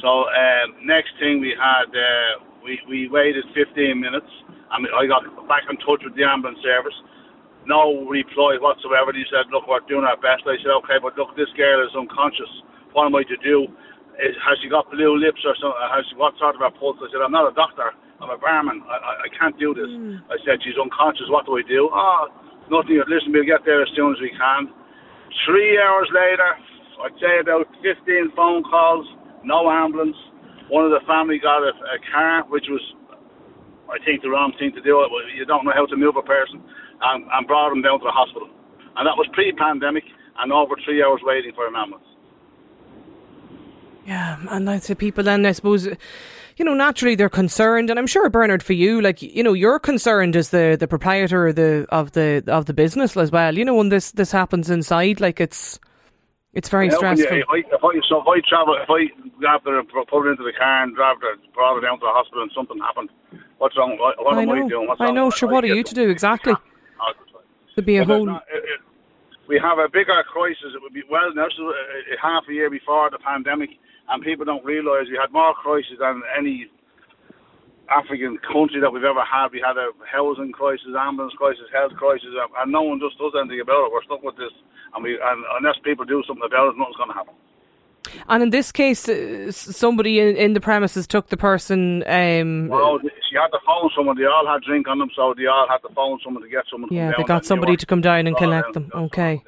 So 0.00 0.28
um, 0.32 0.80
next 0.80 1.12
thing 1.20 1.40
we 1.40 1.52
had 1.52 1.92
uh, 1.92 2.40
we 2.64 2.80
we 2.88 3.12
waited 3.12 3.44
15 3.52 4.00
minutes, 4.00 4.30
and 4.72 4.88
I 4.96 5.04
got 5.04 5.28
back 5.44 5.68
in 5.68 5.76
touch 5.84 6.00
with 6.00 6.16
the 6.16 6.24
ambulance 6.24 6.64
service 6.64 6.96
no 7.66 8.06
reply 8.06 8.54
whatsoever. 8.62 9.10
He 9.10 9.26
said, 9.26 9.50
look, 9.50 9.66
we're 9.66 9.82
doing 9.90 10.06
our 10.06 10.14
best. 10.14 10.46
I 10.46 10.54
said, 10.62 10.70
okay, 10.86 11.02
but 11.02 11.18
look, 11.18 11.34
this 11.34 11.50
girl 11.58 11.82
is 11.82 11.90
unconscious 11.98 12.62
what 12.96 13.04
am 13.04 13.12
I 13.12 13.28
to 13.28 13.36
do? 13.44 13.68
Is, 14.16 14.32
has 14.40 14.56
she 14.64 14.72
got 14.72 14.88
blue 14.88 15.20
lips 15.20 15.44
or 15.44 15.52
something? 15.60 15.76
Has 15.92 16.08
she, 16.08 16.16
what 16.16 16.32
sort 16.40 16.56
of 16.56 16.64
a 16.64 16.72
pulse? 16.72 16.96
I 17.04 17.12
said, 17.12 17.20
I'm 17.20 17.36
not 17.36 17.44
a 17.44 17.52
doctor. 17.52 17.92
I'm 18.24 18.32
a 18.32 18.40
barman. 18.40 18.80
I, 18.88 18.96
I, 18.96 19.12
I 19.24 19.30
can't 19.36 19.52
do 19.60 19.76
this. 19.76 19.92
Mm. 19.92 20.24
I 20.32 20.40
said, 20.48 20.64
she's 20.64 20.80
unconscious. 20.80 21.28
What 21.28 21.44
do 21.44 21.60
I 21.60 21.64
do? 21.68 21.92
Oh, 21.92 22.32
nothing. 22.72 22.96
Listen, 23.04 23.36
we'll 23.36 23.44
get 23.44 23.68
there 23.68 23.84
as 23.84 23.92
soon 23.92 24.16
as 24.16 24.20
we 24.24 24.32
can. 24.32 24.72
Three 25.44 25.76
hours 25.76 26.08
later, 26.08 26.56
I'd 27.04 27.20
say 27.20 27.36
about 27.44 27.68
15 27.84 28.32
phone 28.32 28.64
calls, 28.64 29.04
no 29.44 29.68
ambulance. 29.68 30.16
One 30.72 30.88
of 30.88 30.96
the 30.96 31.04
family 31.04 31.36
got 31.36 31.60
a, 31.60 31.76
a 31.76 32.00
car, 32.08 32.48
which 32.48 32.64
was, 32.72 32.80
I 33.92 34.00
think, 34.08 34.24
the 34.24 34.32
wrong 34.32 34.56
thing 34.56 34.72
to 34.72 34.80
do. 34.80 35.04
It 35.04 35.12
you 35.36 35.44
don't 35.44 35.68
know 35.68 35.76
how 35.76 35.84
to 35.84 35.96
move 36.00 36.16
a 36.16 36.24
person, 36.24 36.64
and, 37.12 37.28
and 37.28 37.44
brought 37.44 37.68
them 37.68 37.84
down 37.84 38.00
to 38.00 38.08
the 38.08 38.16
hospital. 38.16 38.48
And 38.96 39.04
that 39.04 39.20
was 39.20 39.28
pre-pandemic, 39.36 40.08
and 40.40 40.48
over 40.48 40.80
three 40.80 41.04
hours 41.04 41.20
waiting 41.20 41.52
for 41.52 41.68
an 41.68 41.76
ambulance. 41.76 42.15
Yeah, 44.06 44.38
and 44.50 44.68
that's 44.68 44.86
the 44.86 44.94
people 44.94 45.24
then, 45.24 45.44
I 45.44 45.52
suppose, 45.52 45.86
you 46.56 46.64
know, 46.64 46.74
naturally 46.74 47.16
they're 47.16 47.28
concerned, 47.28 47.90
and 47.90 47.98
I'm 47.98 48.06
sure 48.06 48.30
Bernard, 48.30 48.62
for 48.62 48.72
you, 48.72 49.00
like 49.00 49.20
you 49.20 49.42
know, 49.42 49.52
you're 49.52 49.78
concerned 49.78 50.36
as 50.36 50.50
the, 50.50 50.76
the 50.78 50.86
proprietor 50.86 51.48
of 51.48 51.56
the 51.56 51.86
of 51.90 52.12
the 52.12 52.44
of 52.46 52.66
the 52.66 52.72
business 52.72 53.16
as 53.16 53.32
well. 53.32 53.56
You 53.58 53.64
know, 53.64 53.74
when 53.74 53.88
this 53.88 54.12
this 54.12 54.30
happens 54.30 54.70
inside, 54.70 55.20
like 55.20 55.40
it's 55.40 55.80
it's 56.54 56.68
very 56.68 56.86
yeah, 56.86 56.96
stressful. 56.96 57.36
if, 57.36 57.44
I, 57.50 57.58
if, 57.58 57.84
I, 57.84 58.00
so 58.08 58.22
if 58.22 58.26
I 58.26 58.40
travel, 58.48 58.78
if 58.80 58.88
I 58.88 59.12
grabbed 59.38 59.66
her, 59.66 59.82
put 59.82 60.24
her 60.24 60.30
into 60.30 60.44
the 60.44 60.52
car 60.58 60.84
and 60.84 60.94
drive 60.94 61.16
her, 61.20 61.34
brought 61.52 61.74
her 61.74 61.80
down 61.82 61.98
to 61.98 62.06
the 62.06 62.12
hospital, 62.12 62.44
and 62.44 62.52
something 62.54 62.78
happened, 62.78 63.10
what's 63.58 63.76
wrong? 63.76 63.98
What, 63.98 64.24
what 64.24 64.38
I 64.38 64.42
am 64.42 64.48
know, 64.48 64.54
I 64.54 64.68
doing? 64.68 64.88
What's 64.88 65.00
I 65.00 65.10
know. 65.10 65.30
Sure, 65.30 65.50
what 65.50 65.64
are 65.64 65.66
you 65.66 65.82
to 65.82 65.94
do 65.94 66.08
exactly? 66.08 66.54
To 67.74 67.82
be 67.82 67.98
a 67.98 68.04
whole. 68.04 68.24
Not, 68.24 68.44
it, 68.50 68.64
it, 68.64 68.80
we 69.48 69.60
have 69.62 69.78
a 69.78 69.88
bigger 69.88 70.22
crisis. 70.26 70.74
It 70.74 70.82
would 70.82 70.94
be 70.94 71.02
well, 71.10 71.32
now, 71.34 71.46
so, 71.56 71.70
uh, 71.70 71.74
half 72.20 72.44
a 72.48 72.52
year 72.52 72.70
before 72.70 73.10
the 73.10 73.18
pandemic 73.18 73.70
and 74.08 74.22
people 74.22 74.44
don't 74.44 74.64
realise 74.64 75.08
we 75.10 75.18
had 75.18 75.32
more 75.32 75.54
crises 75.54 75.98
than 75.98 76.22
any 76.38 76.66
African 77.90 78.38
country 78.42 78.80
that 78.80 78.90
we've 78.90 79.06
ever 79.06 79.22
had. 79.22 79.50
We 79.52 79.62
had 79.62 79.78
a 79.78 79.90
housing 80.06 80.50
crisis, 80.52 80.90
ambulance 80.98 81.34
crisis, 81.38 81.66
health 81.72 81.94
crisis, 81.94 82.30
and 82.34 82.72
no 82.72 82.82
one 82.82 82.98
just 82.98 83.18
does 83.18 83.34
anything 83.38 83.60
about 83.60 83.86
it. 83.86 83.92
We're 83.92 84.06
stuck 84.06 84.22
with 84.22 84.36
this, 84.36 84.54
and 84.94 85.02
we 85.02 85.18
and 85.18 85.44
unless 85.58 85.78
people 85.82 86.04
do 86.04 86.22
something 86.26 86.46
about 86.46 86.74
it, 86.74 86.78
nothing's 86.78 86.98
going 86.98 87.10
to 87.10 87.18
happen. 87.18 87.34
And 88.28 88.42
in 88.42 88.50
this 88.50 88.72
case, 88.72 89.08
uh, 89.08 89.50
somebody 89.52 90.20
in, 90.20 90.36
in, 90.36 90.52
the 90.52 90.60
premises 90.60 91.06
took 91.06 91.28
the 91.28 91.36
person. 91.36 92.02
Um, 92.06 92.68
well, 92.68 92.98
she 93.28 93.36
had 93.36 93.48
to 93.48 93.58
phone 93.66 93.90
someone. 93.96 94.16
They 94.16 94.24
all 94.24 94.46
had 94.46 94.62
drink 94.62 94.88
on 94.88 94.98
them, 94.98 95.10
so 95.14 95.34
they 95.36 95.46
all 95.46 95.66
had 95.68 95.78
to 95.78 95.94
phone 95.94 96.18
someone 96.24 96.42
to 96.42 96.48
get 96.48 96.64
someone. 96.70 96.90
Yeah, 96.92 97.12
they 97.16 97.24
got 97.24 97.44
somebody 97.44 97.76
to 97.76 97.86
come 97.86 98.00
down 98.00 98.26
and 98.26 98.36
collect 98.36 98.72
them. 98.72 98.90
Okay. 98.94 99.42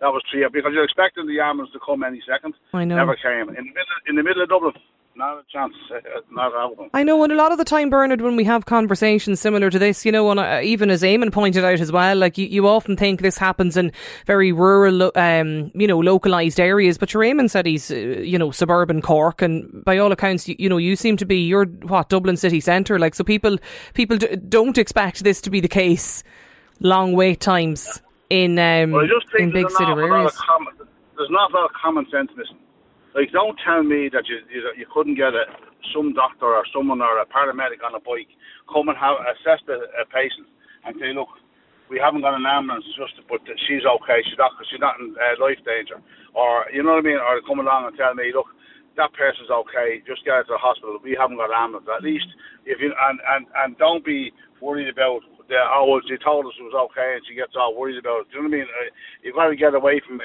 That 0.00 0.08
was 0.08 0.22
three 0.30 0.46
because 0.50 0.72
you're 0.72 0.84
expecting 0.84 1.26
the 1.26 1.40
ambulance 1.40 1.72
to 1.74 1.80
come 1.84 2.02
any 2.02 2.22
second. 2.26 2.54
I 2.72 2.86
know. 2.86 2.96
Never 2.96 3.16
came. 3.16 3.50
In 3.50 3.54
the 3.54 3.62
middle, 3.62 3.96
in 4.08 4.16
the 4.16 4.22
middle 4.22 4.42
of 4.42 4.48
Dublin, 4.48 4.72
not 5.20 5.38
a 5.38 5.44
chance. 5.48 5.74
Uh, 5.90 6.00
not. 6.32 6.52
I 6.92 7.04
know, 7.04 7.22
and 7.22 7.32
a 7.32 7.36
lot 7.36 7.52
of 7.52 7.58
the 7.58 7.64
time, 7.64 7.90
Bernard, 7.90 8.20
when 8.20 8.34
we 8.34 8.44
have 8.44 8.66
conversations 8.66 9.38
similar 9.38 9.70
to 9.70 9.78
this, 9.78 10.04
you 10.04 10.10
know, 10.10 10.30
and 10.30 10.40
uh, 10.40 10.60
even 10.62 10.90
as 10.90 11.02
Eamon 11.02 11.30
pointed 11.30 11.64
out 11.64 11.78
as 11.78 11.92
well, 11.92 12.16
like 12.16 12.38
you, 12.38 12.46
you 12.46 12.66
often 12.66 12.96
think 12.96 13.20
this 13.20 13.38
happens 13.38 13.76
in 13.76 13.92
very 14.26 14.50
rural, 14.50 15.12
um, 15.14 15.70
you 15.74 15.86
know, 15.86 15.98
localised 15.98 16.58
areas. 16.58 16.98
But 16.98 17.14
your 17.14 17.22
Eamon 17.22 17.48
said 17.48 17.66
he's, 17.66 17.90
uh, 17.90 17.94
you 17.94 18.38
know, 18.38 18.50
suburban 18.50 19.00
Cork, 19.02 19.42
and 19.42 19.84
by 19.84 19.98
all 19.98 20.10
accounts, 20.10 20.48
you, 20.48 20.56
you 20.58 20.68
know, 20.68 20.78
you 20.78 20.96
seem 20.96 21.16
to 21.18 21.26
be 21.26 21.36
you're 21.46 21.66
what 21.66 22.08
Dublin 22.08 22.36
city 22.36 22.60
centre. 22.60 22.98
Like, 22.98 23.14
so 23.14 23.22
people 23.22 23.58
people 23.94 24.16
d- 24.16 24.34
don't 24.36 24.78
expect 24.78 25.22
this 25.22 25.40
to 25.42 25.50
be 25.50 25.60
the 25.60 25.68
case. 25.68 26.24
Long 26.80 27.12
wait 27.12 27.40
times 27.40 28.00
in 28.30 28.58
um, 28.58 28.92
well, 28.92 29.06
in 29.38 29.52
big 29.52 29.70
city 29.70 29.90
areas. 29.90 30.32
There's 31.16 31.30
not 31.30 31.50
a 31.50 31.54
lot 31.54 31.64
of 31.66 31.72
common 31.74 32.06
sense 32.10 32.30
missing. 32.34 32.56
Like, 33.20 33.36
don't 33.36 33.60
tell 33.60 33.84
me 33.84 34.08
that 34.16 34.24
you 34.32 34.40
you, 34.48 34.64
you 34.80 34.88
couldn't 34.88 35.20
get 35.20 35.36
a, 35.36 35.44
some 35.92 36.16
doctor 36.16 36.48
or 36.56 36.64
someone 36.72 37.04
or 37.04 37.20
a 37.20 37.28
paramedic 37.28 37.84
on 37.84 37.92
a 37.92 38.00
bike 38.00 38.32
come 38.64 38.88
and 38.88 38.96
have 38.96 39.20
assess 39.36 39.60
the 39.68 39.76
a 40.00 40.08
patient 40.08 40.48
and 40.88 40.96
say, 40.96 41.12
look, 41.12 41.28
we 41.92 42.00
haven't 42.00 42.24
got 42.24 42.32
an 42.32 42.48
ambulance, 42.48 42.88
just 42.96 43.20
but 43.28 43.44
she's 43.68 43.84
okay, 43.84 44.24
she's 44.24 44.40
not 44.40 44.56
she's 44.72 44.80
not 44.80 44.96
in 45.04 45.12
uh, 45.20 45.36
life 45.36 45.60
danger, 45.68 46.00
or 46.32 46.64
you 46.72 46.80
know 46.80 46.96
what 46.96 47.04
I 47.04 47.08
mean, 47.12 47.20
or 47.20 47.44
come 47.44 47.60
along 47.60 47.92
and 47.92 47.96
tell 48.00 48.16
me, 48.16 48.32
look, 48.32 48.48
that 48.96 49.12
person's 49.12 49.52
okay, 49.52 50.00
just 50.08 50.24
get 50.24 50.40
her 50.40 50.44
to 50.48 50.56
the 50.56 50.64
hospital. 50.64 50.96
We 51.04 51.12
haven't 51.12 51.36
got 51.36 51.52
an 51.52 51.60
ambulance. 51.60 51.92
At 51.92 52.00
least 52.00 52.24
if 52.64 52.80
you 52.80 52.88
and 52.88 53.20
and 53.20 53.44
and 53.52 53.76
don't 53.76 54.00
be 54.00 54.32
worried 54.64 54.88
about 54.88 55.28
the 55.52 55.60
oh, 55.60 55.92
well, 55.92 56.00
she 56.08 56.16
told 56.24 56.48
us 56.48 56.56
it 56.56 56.64
was 56.64 56.88
okay, 56.88 57.20
and 57.20 57.24
she 57.28 57.36
gets 57.36 57.52
all 57.52 57.76
worried 57.76 58.00
about 58.00 58.24
it. 58.24 58.32
Do 58.32 58.40
you 58.40 58.48
know 58.48 58.48
what 58.48 58.56
I 58.56 58.64
mean? 58.64 58.70
Uh, 58.72 58.88
you've 59.20 59.36
got 59.36 59.52
to 59.52 59.60
get 59.60 59.76
away 59.76 60.00
from 60.08 60.24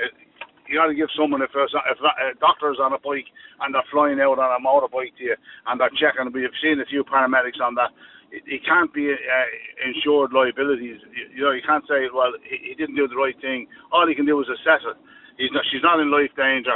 you 0.68 0.78
got 0.78 0.88
to 0.88 0.98
give 0.98 1.10
someone 1.14 1.42
if 1.42 1.54
a, 1.54 1.66
if 1.66 2.00
a 2.02 2.40
doctor's 2.40 2.80
on 2.82 2.94
a 2.94 3.00
bike 3.00 3.30
and 3.62 3.74
they're 3.74 3.92
flying 3.92 4.20
out 4.20 4.40
on 4.40 4.50
a 4.50 4.62
motorbike 4.62 5.14
to 5.18 5.24
you 5.24 5.38
and 5.68 5.80
they're 5.80 5.94
checking. 5.98 6.32
We've 6.34 6.62
seen 6.62 6.80
a 6.80 6.86
few 6.86 7.04
paramedics 7.04 7.62
on 7.62 7.76
that. 7.76 7.94
It, 8.32 8.44
it 8.48 8.62
can't 8.66 8.92
be 8.94 9.14
uh, 9.14 9.50
insured 9.86 10.34
liabilities. 10.34 11.00
You, 11.14 11.24
you 11.36 11.44
know, 11.46 11.54
you 11.54 11.62
can't 11.66 11.86
say, 11.88 12.10
well, 12.10 12.34
he, 12.42 12.70
he 12.70 12.74
didn't 12.74 12.96
do 12.96 13.08
the 13.08 13.16
right 13.16 13.38
thing. 13.42 13.68
All 13.92 14.08
he 14.08 14.16
can 14.16 14.26
do 14.26 14.42
is 14.42 14.50
assess 14.50 14.82
it. 14.84 14.98
He's 15.38 15.54
not, 15.54 15.64
she's 15.72 15.84
not 15.84 16.00
in 16.00 16.10
life 16.10 16.34
danger 16.36 16.76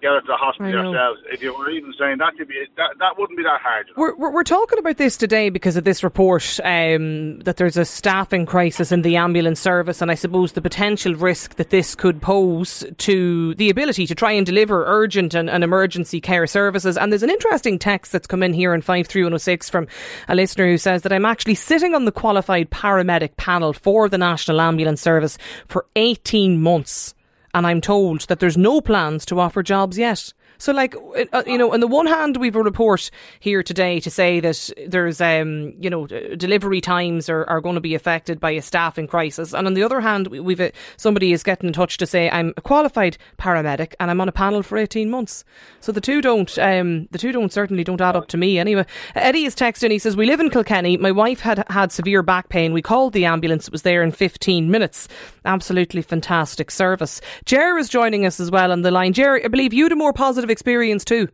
get 0.00 0.10
her 0.10 0.20
to 0.20 0.26
the 0.26 0.36
hospital 0.36 0.70
yourselves. 0.70 1.20
If 1.30 1.42
you 1.42 1.56
were 1.56 1.70
even 1.70 1.92
saying 1.98 2.18
that 2.18 2.36
could 2.36 2.48
be 2.48 2.64
that, 2.76 2.98
that 2.98 3.18
wouldn't 3.18 3.36
be 3.36 3.42
that 3.42 3.60
hard. 3.60 3.88
You 3.88 3.94
know? 3.96 4.14
we're, 4.18 4.30
we're, 4.30 4.44
talking 4.44 4.78
about 4.78 4.96
this 4.96 5.16
today 5.16 5.50
because 5.50 5.76
of 5.76 5.84
this 5.84 6.02
report 6.02 6.58
um, 6.64 7.40
that 7.40 7.56
there's 7.56 7.76
a 7.76 7.84
staffing 7.84 8.46
crisis 8.46 8.92
in 8.92 9.02
the 9.02 9.16
ambulance 9.16 9.60
service, 9.60 10.00
and 10.00 10.10
I 10.10 10.14
suppose 10.14 10.52
the 10.52 10.62
potential 10.62 11.14
risk 11.14 11.56
that 11.56 11.70
this 11.70 11.94
could 11.94 12.22
pose 12.22 12.84
to 12.98 13.54
the 13.56 13.68
ability 13.70 14.06
to 14.06 14.14
try 14.14 14.32
and 14.32 14.46
deliver 14.46 14.84
urgent 14.86 15.34
and, 15.34 15.50
and 15.50 15.62
emergency 15.62 16.20
care 16.20 16.46
services. 16.46 16.96
And 16.96 17.12
there's 17.12 17.22
an 17.22 17.30
interesting 17.30 17.78
text 17.78 18.12
that's 18.12 18.26
come 18.26 18.42
in 18.42 18.52
here 18.52 18.74
in 18.74 18.80
five 18.80 19.06
three 19.06 19.22
one 19.22 19.30
zero 19.30 19.34
oh 19.34 19.38
six 19.38 19.68
from 19.68 19.86
a 20.28 20.34
listener 20.34 20.66
who 20.66 20.78
says 20.78 21.02
that 21.02 21.12
I'm 21.12 21.24
actually 21.24 21.56
sitting 21.56 21.94
on 21.94 22.04
the 22.04 22.12
qualified 22.12 22.70
paramedic 22.70 23.36
panel 23.36 23.72
for 23.72 24.08
the 24.08 24.18
National 24.18 24.60
Ambulance 24.60 25.00
Service 25.00 25.38
for 25.66 25.86
18 25.96 26.60
months 26.60 27.14
and 27.58 27.66
I'm 27.66 27.80
told 27.80 28.20
that 28.28 28.38
there's 28.38 28.56
no 28.56 28.80
plans 28.80 29.26
to 29.26 29.40
offer 29.40 29.64
jobs 29.64 29.98
yet. 29.98 30.32
So, 30.58 30.72
like, 30.72 30.94
uh, 31.32 31.42
you 31.46 31.56
know, 31.56 31.72
on 31.72 31.80
the 31.80 31.86
one 31.86 32.06
hand, 32.06 32.36
we've 32.36 32.56
a 32.56 32.62
report 32.62 33.10
here 33.40 33.62
today 33.62 34.00
to 34.00 34.10
say 34.10 34.40
that 34.40 34.70
there's, 34.86 35.20
um, 35.20 35.74
you 35.80 35.88
know, 35.88 36.06
delivery 36.06 36.80
times 36.80 37.28
are, 37.28 37.44
are 37.44 37.60
going 37.60 37.76
to 37.76 37.80
be 37.80 37.94
affected 37.94 38.40
by 38.40 38.50
a 38.50 38.62
staffing 38.62 39.06
crisis. 39.06 39.52
And 39.52 39.66
on 39.66 39.74
the 39.74 39.82
other 39.82 40.00
hand, 40.00 40.26
we've 40.26 40.60
a, 40.60 40.72
somebody 40.96 41.32
is 41.32 41.42
getting 41.42 41.68
in 41.68 41.72
touch 41.72 41.96
to 41.98 42.06
say, 42.06 42.28
I'm 42.30 42.54
a 42.56 42.60
qualified 42.60 43.18
paramedic 43.38 43.94
and 44.00 44.10
I'm 44.10 44.20
on 44.20 44.28
a 44.28 44.32
panel 44.32 44.62
for 44.62 44.76
18 44.76 45.08
months. 45.10 45.44
So 45.80 45.92
the 45.92 46.00
two 46.00 46.20
don't, 46.20 46.58
um, 46.58 47.06
the 47.12 47.18
two 47.18 47.32
don't 47.32 47.52
certainly 47.52 47.84
don't 47.84 48.00
add 48.00 48.16
up 48.16 48.26
to 48.28 48.36
me 48.36 48.58
anyway. 48.58 48.84
Eddie 49.14 49.44
is 49.44 49.54
texting, 49.54 49.90
he 49.90 49.98
says, 49.98 50.16
We 50.16 50.26
live 50.26 50.40
in 50.40 50.50
Kilkenny. 50.50 50.96
My 50.96 51.12
wife 51.12 51.40
had 51.40 51.64
had 51.70 51.92
severe 51.92 52.22
back 52.22 52.48
pain. 52.48 52.72
We 52.72 52.82
called 52.82 53.12
the 53.12 53.24
ambulance. 53.24 53.68
It 53.68 53.72
was 53.72 53.82
there 53.82 54.02
in 54.02 54.10
15 54.10 54.70
minutes. 54.70 55.08
Absolutely 55.44 56.02
fantastic 56.02 56.70
service. 56.70 57.20
Jer 57.44 57.78
is 57.78 57.88
joining 57.88 58.26
us 58.26 58.40
as 58.40 58.50
well 58.50 58.72
on 58.72 58.82
the 58.82 58.90
line. 58.90 59.12
Jer, 59.12 59.40
I 59.44 59.48
believe 59.48 59.72
you 59.72 59.84
had 59.84 59.92
a 59.92 59.96
more 59.96 60.12
positive 60.12 60.47
of 60.48 60.50
experience 60.50 61.04
too. 61.04 61.28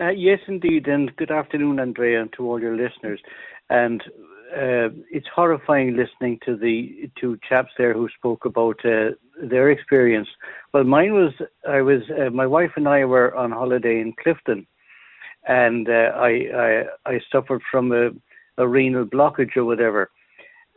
Uh, 0.00 0.10
yes, 0.10 0.38
indeed, 0.46 0.86
and 0.86 1.14
good 1.16 1.30
afternoon, 1.30 1.80
Andrea, 1.80 2.20
and 2.20 2.32
to 2.34 2.46
all 2.46 2.60
your 2.60 2.76
listeners. 2.76 3.20
And 3.68 4.00
uh, 4.52 4.88
it's 5.10 5.26
horrifying 5.34 5.96
listening 5.96 6.38
to 6.44 6.56
the 6.56 7.10
two 7.20 7.38
chaps 7.48 7.72
there 7.76 7.94
who 7.94 8.08
spoke 8.16 8.44
about 8.44 8.78
uh, 8.84 9.10
their 9.42 9.70
experience. 9.70 10.28
Well, 10.72 10.84
mine 10.84 11.14
was 11.14 11.32
I 11.68 11.80
was 11.80 12.02
uh, 12.10 12.30
my 12.30 12.46
wife 12.46 12.70
and 12.76 12.88
I 12.88 13.04
were 13.04 13.34
on 13.34 13.50
holiday 13.50 14.00
in 14.00 14.14
Clifden, 14.14 14.66
and 15.46 15.88
uh, 15.88 16.12
I, 16.14 16.30
I 16.54 16.84
I 17.06 17.20
suffered 17.32 17.62
from 17.70 17.92
a, 17.92 18.10
a 18.56 18.68
renal 18.68 19.04
blockage 19.04 19.56
or 19.56 19.64
whatever, 19.64 20.10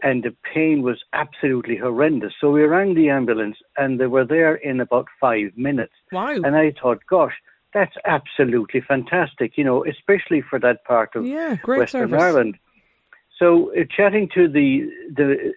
and 0.04 0.24
the 0.24 0.36
pain 0.54 0.82
was 0.82 1.04
absolutely 1.14 1.76
horrendous. 1.76 2.34
So 2.40 2.52
we 2.52 2.64
rang 2.64 2.96
the 2.96 3.10
ambulance, 3.10 3.58
and 3.78 4.00
they 4.00 4.08
were 4.08 4.26
there 4.26 4.56
in 4.56 4.80
about 4.80 5.08
five 5.20 5.52
minutes. 5.56 5.94
Wow! 6.12 6.36
And 6.44 6.56
I 6.56 6.74
thought, 6.82 7.00
gosh, 7.10 7.34
that's 7.74 7.96
absolutely 8.06 8.82
fantastic. 8.82 9.58
You 9.58 9.64
know, 9.64 9.86
especially 9.86 10.42
for 10.42 10.60
that 10.60 10.84
part 10.86 11.16
of 11.16 11.26
yeah, 11.26 11.58
Western 11.66 12.10
service. 12.10 12.22
Ireland. 12.22 12.58
So, 13.38 13.72
uh, 13.74 13.84
chatting 13.96 14.30
to 14.36 14.48
the 14.48 14.90
the 15.16 15.54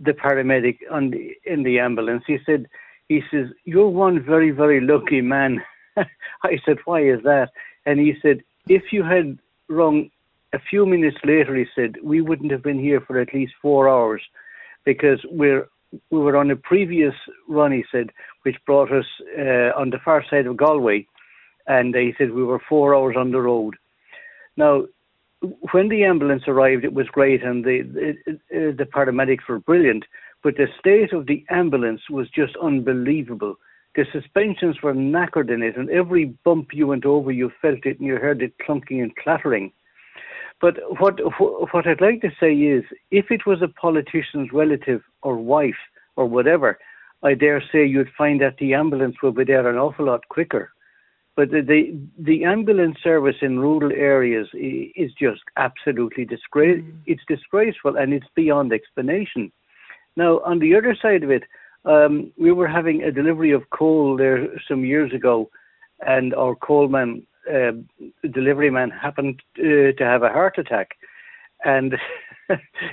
the 0.00 0.12
paramedic 0.12 0.78
on 0.90 1.10
the, 1.10 1.34
in 1.44 1.62
the 1.62 1.78
ambulance, 1.78 2.24
he 2.26 2.38
said, 2.44 2.66
he 3.08 3.22
says, 3.30 3.48
"You're 3.64 3.88
one 3.88 4.22
very 4.22 4.50
very 4.50 4.80
lucky 4.80 5.20
man." 5.20 5.62
I 5.96 6.58
said, 6.64 6.78
"Why 6.84 7.02
is 7.02 7.22
that?" 7.24 7.50
And 7.86 8.00
he 8.00 8.14
said, 8.20 8.42
"If 8.68 8.92
you 8.92 9.02
had 9.02 9.38
rung 9.68 10.10
a 10.54 10.60
few 10.70 10.86
minutes 10.86 11.16
later, 11.24 11.54
he 11.56 11.66
said, 11.74 11.96
we 12.02 12.20
wouldn't 12.20 12.52
have 12.52 12.62
been 12.62 12.78
here 12.78 13.00
for 13.00 13.18
at 13.20 13.34
least 13.34 13.54
four 13.60 13.88
hours 13.88 14.22
because 14.84 15.20
we're 15.30 15.68
we 16.10 16.18
were 16.18 16.36
on 16.36 16.50
a 16.50 16.56
previous 16.56 17.14
run, 17.48 17.70
he 17.70 17.84
said, 17.92 18.10
which 18.42 18.56
brought 18.66 18.90
us 18.90 19.04
uh, 19.38 19.70
on 19.80 19.90
the 19.90 20.00
far 20.04 20.24
side 20.28 20.46
of 20.46 20.56
Galway, 20.56 21.06
and 21.68 21.94
he 21.94 22.12
said 22.18 22.32
we 22.32 22.42
were 22.42 22.60
four 22.68 22.96
hours 22.96 23.14
on 23.16 23.30
the 23.30 23.40
road. 23.40 23.76
Now, 24.56 24.86
when 25.70 25.88
the 25.88 26.02
ambulance 26.04 26.44
arrived, 26.48 26.84
it 26.84 26.94
was 26.94 27.06
great, 27.08 27.44
and 27.44 27.64
the 27.64 27.82
the, 28.50 28.74
the 28.76 28.84
paramedics 28.84 29.48
were 29.48 29.60
brilliant, 29.60 30.04
but 30.42 30.56
the 30.56 30.66
state 30.80 31.12
of 31.12 31.26
the 31.26 31.44
ambulance 31.50 32.02
was 32.10 32.28
just 32.30 32.56
unbelievable. 32.56 33.54
The 33.94 34.04
suspensions 34.12 34.82
were 34.82 34.94
knackered 34.94 35.50
in 35.54 35.62
it, 35.62 35.76
and 35.76 35.88
every 35.90 36.24
bump 36.44 36.68
you 36.72 36.88
went 36.88 37.04
over, 37.04 37.30
you 37.30 37.52
felt 37.62 37.86
it, 37.86 37.98
and 37.98 38.08
you 38.08 38.16
heard 38.16 38.42
it 38.42 38.54
clunking 38.66 39.00
and 39.02 39.14
clattering. 39.16 39.72
But 40.60 40.76
what 41.00 41.18
what 41.72 41.86
I'd 41.86 42.00
like 42.00 42.20
to 42.22 42.30
say 42.40 42.54
is, 42.54 42.84
if 43.10 43.30
it 43.30 43.46
was 43.46 43.60
a 43.62 43.68
politician's 43.68 44.50
relative 44.52 45.02
or 45.22 45.36
wife 45.36 45.82
or 46.16 46.26
whatever, 46.26 46.78
I 47.22 47.34
dare 47.34 47.62
say 47.72 47.84
you'd 47.84 48.12
find 48.16 48.40
that 48.40 48.56
the 48.58 48.74
ambulance 48.74 49.16
would 49.22 49.34
be 49.34 49.44
there 49.44 49.68
an 49.68 49.76
awful 49.76 50.06
lot 50.06 50.28
quicker. 50.28 50.72
But 51.36 51.50
the 51.50 51.62
the, 51.62 51.98
the 52.18 52.44
ambulance 52.44 52.96
service 53.02 53.36
in 53.42 53.58
rural 53.58 53.92
areas 53.92 54.48
is 54.54 55.10
just 55.18 55.42
absolutely 55.56 56.24
disgrace. 56.24 56.80
Mm. 56.80 56.98
It's 57.06 57.22
disgraceful 57.28 57.96
and 57.96 58.12
it's 58.12 58.26
beyond 58.36 58.72
explanation. 58.72 59.50
Now, 60.16 60.40
on 60.44 60.60
the 60.60 60.76
other 60.76 60.96
side 61.00 61.24
of 61.24 61.30
it, 61.30 61.42
um, 61.84 62.32
we 62.38 62.52
were 62.52 62.68
having 62.68 63.02
a 63.02 63.10
delivery 63.10 63.52
of 63.52 63.68
coal 63.70 64.16
there 64.16 64.46
some 64.68 64.84
years 64.84 65.12
ago, 65.12 65.50
and 66.06 66.34
our 66.34 66.54
coalman 66.54 67.26
uh, 67.52 67.72
delivery 68.28 68.70
man 68.70 68.90
happened 68.90 69.42
uh, 69.58 69.92
to 69.92 70.00
have 70.00 70.22
a 70.22 70.28
heart 70.28 70.58
attack, 70.58 70.96
and 71.64 71.94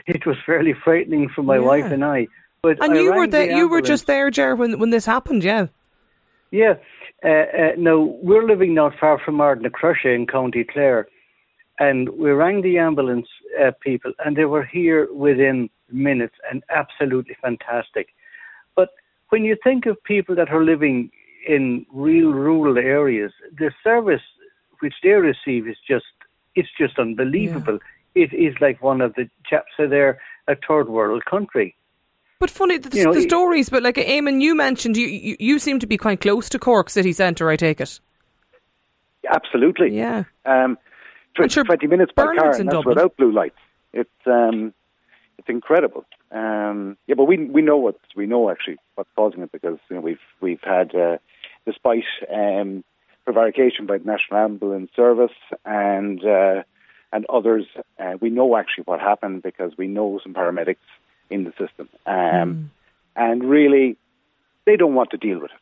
it 0.08 0.26
was 0.26 0.38
fairly 0.46 0.74
frightening 0.84 1.30
for 1.30 1.44
my 1.44 1.56
yeah. 1.58 1.62
wife 1.62 1.92
and 1.92 2.04
I. 2.04 2.28
But 2.64 2.84
and 2.84 2.94
I 2.94 3.02
you 3.02 3.14
were 3.14 3.28
there. 3.28 3.52
You 3.52 3.68
were 3.68 3.82
just 3.82 4.08
there, 4.08 4.30
Jer, 4.30 4.56
when 4.56 4.80
when 4.80 4.90
this 4.92 5.06
happened. 5.06 5.44
Yeah. 5.44 5.68
Yeah. 6.52 6.76
Uh, 7.24 7.30
uh, 7.30 7.72
now 7.78 8.00
we're 8.22 8.46
living 8.46 8.74
not 8.74 8.94
far 9.00 9.20
from 9.20 9.38
Ardnacrusha 9.38 10.14
in 10.14 10.28
County 10.28 10.64
Clare, 10.64 11.08
and 11.80 12.10
we 12.10 12.32
rang 12.32 12.62
the 12.62 12.78
ambulance 12.78 13.28
uh, 13.60 13.72
people, 13.82 14.12
and 14.26 14.36
they 14.36 14.46
were 14.46 14.66
here 14.66 15.08
within 15.14 15.70
minutes, 15.92 16.36
and 16.50 16.64
absolutely 16.70 17.38
fantastic. 17.42 18.10
But 18.76 18.90
when 19.30 19.46
you 19.46 19.56
think 19.64 19.86
of 19.86 20.04
people 20.04 20.36
that 20.36 20.50
are 20.50 20.64
living 20.64 21.12
in 21.48 21.86
real 21.92 22.32
rural 22.32 22.78
areas, 22.78 23.32
the 23.58 23.72
service 23.84 24.22
which 24.82 24.96
they 25.04 25.10
receive 25.10 25.68
is 25.68 25.78
just 25.88 26.06
it's 26.56 26.70
just 26.78 27.00
unbelievable. 27.00 27.80
Yeah. 28.16 28.24
It 28.24 28.34
is 28.34 28.56
like 28.60 28.82
one 28.82 29.00
of 29.02 29.14
the 29.16 29.30
chaps 29.46 29.72
are 29.80 29.88
there, 29.88 30.20
a 30.48 30.56
third 30.68 30.90
world 30.90 31.24
country. 31.26 31.76
But 32.40 32.50
funny 32.50 32.78
the, 32.78 32.98
you 32.98 33.06
know, 33.06 33.14
the 33.14 33.22
stories. 33.22 33.70
But 33.70 33.84
like 33.84 33.96
Eamon, 33.96 34.42
you 34.42 34.56
mentioned 34.56 34.98
you, 34.98 35.08
you, 35.08 35.38
you 35.40 35.60
seem 35.60 35.80
to 35.80 35.88
be 35.88 35.98
quite 35.98 36.22
close 36.22 36.50
to 36.50 36.60
Cork 36.60 36.90
city 36.90 37.14
centre. 37.14 37.50
I 37.50 37.56
take 37.56 37.80
it. 37.80 38.00
Absolutely. 39.32 39.96
Yeah. 39.96 40.24
Um, 40.46 40.78
20, 41.36 41.50
sure 41.50 41.64
20 41.64 41.88
minutes 41.88 42.12
by 42.16 42.24
car, 42.24 42.56
and 42.56 42.68
that's 42.68 42.76
Dublin. 42.76 42.96
without 42.96 43.16
blue 43.16 43.32
lights. 43.32 43.60
It's 43.94 44.10
um, 44.26 44.74
it's 45.38 45.50
incredible. 45.50 46.06
Um, 46.32 46.98
yeah, 47.08 47.16
but 47.16 47.26
we 47.26 47.38
we 47.38 47.62
know 47.62 47.78
what 47.78 48.00
we 48.16 48.26
know 48.26 48.50
actually 48.50 48.78
what's 48.96 49.10
causing 49.16 49.42
it 49.42 49.52
because 49.52 49.78
you 49.90 49.96
know 49.96 50.02
we've 50.02 50.20
we've 50.42 50.62
had 50.64 50.94
uh, 50.96 51.18
despite 51.66 52.04
um, 52.34 52.84
prevarication 53.26 53.86
by 53.86 53.98
the 53.98 54.06
National 54.06 54.40
Ambulance 54.40 54.92
Service 54.96 55.36
and 55.66 56.24
uh, 56.26 56.64
and 57.14 57.26
others. 57.30 57.66
Uh, 58.00 58.18
we 58.20 58.30
know 58.30 58.56
actually 58.56 58.84
what 58.86 59.00
happened 59.00 59.44
because 59.44 59.74
we 59.78 59.88
know 59.88 60.20
some 60.24 60.34
paramedics 60.34 60.78
in 61.30 61.44
the 61.44 61.52
system, 61.52 61.90
um, 62.06 62.16
mm. 62.16 62.66
and 63.16 63.44
really, 63.44 63.98
they 64.66 64.76
don't 64.76 64.96
want 64.96 65.12
to 65.12 65.18
deal 65.18 65.40
with 65.40 65.52
it. 65.52 65.58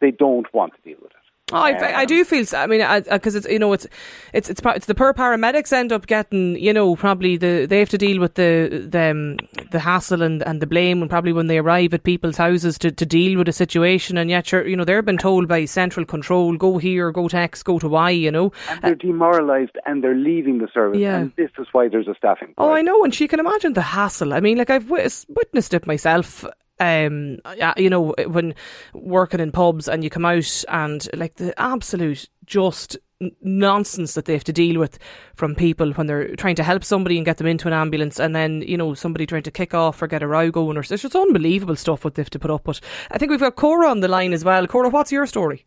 They 0.00 0.10
don't 0.10 0.52
want 0.52 0.74
to 0.74 0.80
deal 0.82 0.98
with 1.00 1.12
it. 1.12 1.25
Oh, 1.52 1.58
I, 1.58 2.00
I 2.00 2.04
do 2.06 2.24
feel. 2.24 2.44
I 2.56 2.66
mean, 2.66 2.84
because 3.08 3.36
it's 3.36 3.46
you 3.46 3.60
know 3.60 3.72
it's 3.72 3.86
it's 4.32 4.50
it's 4.50 4.60
it's 4.64 4.86
the 4.86 4.96
poor 4.96 5.14
paramedics 5.14 5.72
end 5.72 5.92
up 5.92 6.08
getting 6.08 6.56
you 6.56 6.72
know 6.72 6.96
probably 6.96 7.36
the 7.36 7.66
they 7.70 7.78
have 7.78 7.88
to 7.90 7.98
deal 7.98 8.18
with 8.20 8.34
the 8.34 8.84
the 8.90 9.10
um, 9.12 9.36
the 9.70 9.78
hassle 9.78 10.22
and, 10.22 10.42
and 10.42 10.60
the 10.60 10.66
blame 10.66 11.02
and 11.02 11.08
probably 11.08 11.32
when 11.32 11.46
they 11.46 11.58
arrive 11.58 11.94
at 11.94 12.02
people's 12.02 12.36
houses 12.36 12.76
to, 12.78 12.90
to 12.90 13.06
deal 13.06 13.38
with 13.38 13.48
a 13.48 13.52
situation 13.52 14.18
and 14.18 14.28
yet 14.28 14.50
you 14.50 14.74
know 14.74 14.84
they're 14.84 15.02
been 15.02 15.18
told 15.18 15.46
by 15.46 15.64
central 15.66 16.04
control 16.04 16.56
go 16.56 16.78
here 16.78 17.12
go 17.12 17.28
to 17.28 17.36
X 17.36 17.62
go 17.62 17.78
to 17.78 17.86
Y 17.86 18.10
you 18.10 18.32
know 18.32 18.50
and 18.68 18.82
they're 18.82 18.94
demoralised 18.96 19.78
and 19.86 20.02
they're 20.02 20.16
leaving 20.16 20.58
the 20.58 20.68
service 20.74 20.98
yeah. 20.98 21.18
and 21.18 21.32
this 21.36 21.50
is 21.60 21.68
why 21.70 21.86
there's 21.86 22.08
a 22.08 22.14
staffing. 22.16 22.54
Oh, 22.58 22.72
I 22.72 22.82
know, 22.82 23.04
and 23.04 23.14
she 23.14 23.28
can 23.28 23.38
imagine 23.38 23.74
the 23.74 23.82
hassle. 23.82 24.34
I 24.34 24.40
mean, 24.40 24.58
like 24.58 24.70
I've 24.70 24.90
witnessed 24.90 25.74
it 25.74 25.86
myself 25.86 26.44
um, 26.78 27.38
you 27.76 27.90
know, 27.90 28.14
when 28.26 28.54
working 28.92 29.40
in 29.40 29.52
pubs 29.52 29.88
and 29.88 30.04
you 30.04 30.10
come 30.10 30.24
out 30.24 30.64
and 30.68 31.08
like 31.14 31.36
the 31.36 31.58
absolute 31.60 32.28
just 32.44 32.96
nonsense 33.40 34.14
that 34.14 34.26
they 34.26 34.34
have 34.34 34.44
to 34.44 34.52
deal 34.52 34.78
with 34.78 34.98
from 35.34 35.54
people 35.54 35.92
when 35.92 36.06
they're 36.06 36.36
trying 36.36 36.54
to 36.54 36.62
help 36.62 36.84
somebody 36.84 37.16
and 37.16 37.24
get 37.24 37.38
them 37.38 37.46
into 37.46 37.66
an 37.66 37.72
ambulance 37.72 38.20
and 38.20 38.36
then 38.36 38.60
you 38.60 38.76
know 38.76 38.92
somebody 38.92 39.24
trying 39.24 39.42
to 39.42 39.50
kick 39.50 39.72
off 39.72 40.02
or 40.02 40.06
get 40.06 40.22
a 40.22 40.26
row 40.26 40.50
going 40.50 40.76
or 40.76 40.80
it's 40.80 40.90
just 40.90 41.16
unbelievable 41.16 41.76
stuff 41.76 42.04
what 42.04 42.14
they 42.14 42.20
have 42.20 42.30
to 42.30 42.38
put 42.38 42.50
up 42.50 42.68
with. 42.68 42.80
I 43.10 43.18
think 43.18 43.30
we've 43.30 43.40
got 43.40 43.56
Cora 43.56 43.88
on 43.88 44.00
the 44.00 44.08
line 44.08 44.32
as 44.32 44.44
well. 44.44 44.66
Cora 44.66 44.90
what's 44.90 45.12
your 45.12 45.26
story? 45.26 45.64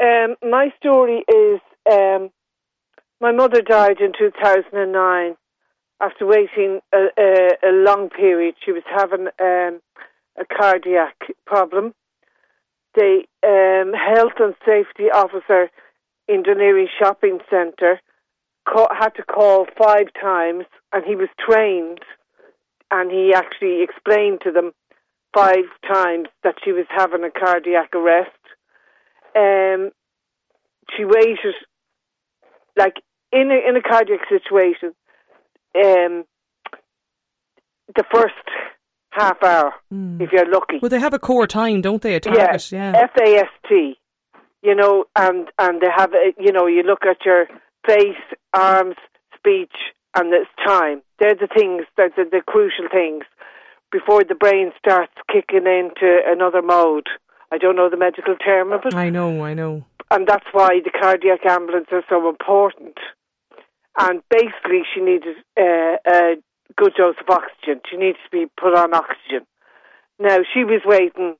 Um, 0.00 0.36
my 0.42 0.72
story 0.78 1.24
is 1.28 1.60
um, 1.90 2.30
my 3.20 3.32
mother 3.32 3.62
died 3.62 4.00
in 4.00 4.12
2009 4.18 5.36
after 6.00 6.26
waiting 6.26 6.80
a, 6.92 7.06
a, 7.18 7.70
a 7.70 7.72
long 7.72 8.10
period 8.10 8.54
she 8.64 8.72
was 8.72 8.82
having 8.94 9.28
um, 9.40 9.80
a 10.38 10.44
cardiac 10.44 11.16
problem. 11.46 11.94
The 12.94 13.24
um, 13.42 13.92
health 13.94 14.34
and 14.38 14.54
safety 14.66 15.10
officer 15.12 15.70
in 16.28 16.42
Laoghaire 16.42 16.86
shopping 16.98 17.38
centre 17.50 18.00
had 18.66 19.14
to 19.16 19.22
call 19.22 19.66
five 19.76 20.06
times, 20.20 20.64
and 20.92 21.04
he 21.04 21.16
was 21.16 21.28
trained, 21.38 22.00
and 22.90 23.10
he 23.10 23.32
actually 23.34 23.82
explained 23.82 24.40
to 24.44 24.52
them 24.52 24.72
five 25.34 25.64
times 25.86 26.28
that 26.44 26.56
she 26.64 26.72
was 26.72 26.86
having 26.90 27.24
a 27.24 27.30
cardiac 27.30 27.94
arrest. 27.94 28.30
Um, 29.34 29.90
she 30.96 31.04
waited, 31.04 31.54
like 32.76 32.96
in 33.32 33.50
a, 33.50 33.68
in 33.68 33.76
a 33.76 33.82
cardiac 33.82 34.20
situation. 34.28 34.94
Um, 35.74 36.24
the 37.96 38.04
first 38.12 38.34
half 39.12 39.42
hour 39.42 39.72
mm. 39.92 40.20
if 40.20 40.32
you're 40.32 40.50
lucky. 40.50 40.78
Well, 40.80 40.88
they 40.88 41.00
have 41.00 41.14
a 41.14 41.18
core 41.18 41.46
time, 41.46 41.80
don't 41.80 42.02
they? 42.02 42.14
A 42.14 42.20
target, 42.20 42.72
yeah. 42.72 42.92
yeah. 42.92 43.06
FAST, 43.16 43.98
you 44.62 44.74
know, 44.74 45.04
and 45.16 45.48
and 45.58 45.80
they 45.80 45.90
have, 45.94 46.12
a, 46.12 46.32
you 46.38 46.52
know, 46.52 46.66
you 46.66 46.82
look 46.82 47.04
at 47.04 47.24
your 47.24 47.46
face, 47.86 48.24
arms, 48.54 48.96
speech, 49.36 49.74
and 50.16 50.32
it's 50.32 50.50
time. 50.66 51.02
They're 51.18 51.34
the 51.34 51.48
things, 51.54 51.84
they're 51.96 52.10
the, 52.16 52.24
the 52.30 52.42
crucial 52.46 52.88
things 52.90 53.24
before 53.90 54.24
the 54.24 54.34
brain 54.34 54.72
starts 54.78 55.12
kicking 55.30 55.66
into 55.66 56.20
another 56.26 56.62
mode. 56.62 57.08
I 57.52 57.58
don't 57.58 57.76
know 57.76 57.90
the 57.90 57.98
medical 57.98 58.34
term 58.36 58.72
of 58.72 58.80
it. 58.86 58.94
I 58.94 59.10
know, 59.10 59.44
I 59.44 59.52
know. 59.52 59.84
And 60.10 60.26
that's 60.26 60.46
why 60.52 60.80
the 60.82 60.90
cardiac 60.90 61.44
ambulance 61.46 61.88
are 61.92 62.04
so 62.08 62.28
important. 62.28 62.96
And 63.98 64.22
basically, 64.30 64.82
she 64.94 65.00
needed 65.02 65.36
uh, 65.58 65.96
a 66.06 66.36
good 66.76 66.94
dose 66.96 67.16
of 67.20 67.28
oxygen. 67.28 67.80
She 67.90 67.96
needs 67.96 68.18
to 68.24 68.30
be 68.30 68.46
put 68.60 68.74
on 68.74 68.94
oxygen. 68.94 69.46
Now 70.18 70.38
she 70.52 70.64
was 70.64 70.82
waiting. 70.84 71.36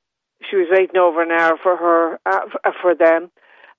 She 0.51 0.57
was 0.57 0.69
waiting 0.71 0.97
over 0.97 1.23
an 1.23 1.31
hour 1.31 1.57
for 1.62 1.77
her 1.77 2.19
uh, 2.27 2.73
for 2.81 2.95
them, 2.95 3.31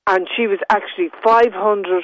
and 0.08 0.28
she 0.36 0.48
was 0.48 0.60
actually 0.70 1.10
500, 1.24 2.04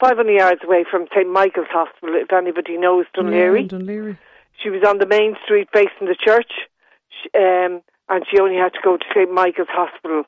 500 0.00 0.30
yards 0.30 0.60
away 0.64 0.84
from 0.88 1.06
St 1.14 1.28
Michael's 1.28 1.70
Hospital. 1.70 2.14
If 2.14 2.32
anybody 2.32 2.76
knows 2.76 3.06
Laoghaire, 3.16 3.60
yeah, 3.60 3.78
Laoghaire. 3.78 4.18
She 4.62 4.70
was 4.70 4.82
on 4.86 4.98
the 4.98 5.06
main 5.06 5.34
street 5.44 5.68
facing 5.72 6.06
the 6.06 6.16
church, 6.18 6.52
um, 7.34 7.82
and 8.08 8.24
she 8.30 8.38
only 8.38 8.56
had 8.56 8.72
to 8.74 8.80
go 8.84 8.96
to 8.96 9.04
St 9.14 9.32
Michael's 9.32 9.68
Hospital, 9.70 10.24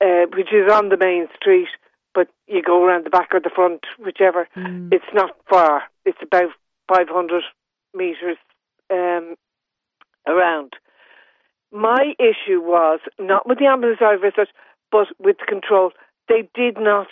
uh, 0.00 0.26
which 0.34 0.52
is 0.52 0.72
on 0.72 0.88
the 0.88 0.96
main 0.96 1.28
street. 1.36 1.68
But 2.14 2.28
you 2.46 2.62
go 2.62 2.82
around 2.82 3.04
the 3.04 3.10
back 3.10 3.28
or 3.34 3.40
the 3.40 3.50
front, 3.54 3.84
whichever. 3.98 4.48
Mm. 4.56 4.88
It's 4.90 5.12
not 5.12 5.32
far. 5.50 5.82
It's 6.06 6.16
about 6.22 6.50
500 6.88 7.42
meters 7.96 8.36
um, 8.90 9.34
around. 10.26 10.74
My 11.72 12.14
issue 12.18 12.60
was 12.60 13.00
not 13.18 13.48
with 13.48 13.58
the 13.58 13.66
ambulance 13.66 14.00
visit, 14.22 14.48
but 14.92 15.08
with 15.18 15.38
the 15.38 15.46
control. 15.46 15.90
They 16.28 16.48
did 16.54 16.78
not 16.78 17.08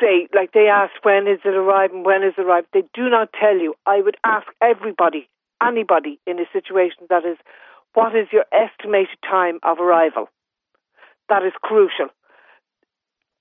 say, 0.00 0.28
like 0.34 0.52
they 0.52 0.68
asked, 0.68 1.02
when 1.02 1.26
is 1.26 1.40
it 1.44 1.54
arriving, 1.54 2.04
when 2.04 2.22
is 2.22 2.34
it 2.36 2.42
arriving. 2.42 2.68
They 2.72 2.84
do 2.94 3.08
not 3.08 3.30
tell 3.38 3.56
you. 3.56 3.74
I 3.86 4.00
would 4.00 4.16
ask 4.24 4.46
everybody, 4.62 5.28
anybody 5.62 6.20
in 6.26 6.38
a 6.38 6.44
situation 6.52 7.06
that 7.10 7.24
is, 7.24 7.38
what 7.94 8.14
is 8.14 8.28
your 8.32 8.44
estimated 8.52 9.18
time 9.28 9.58
of 9.62 9.80
arrival? 9.80 10.28
That 11.28 11.44
is 11.44 11.52
crucial 11.62 12.08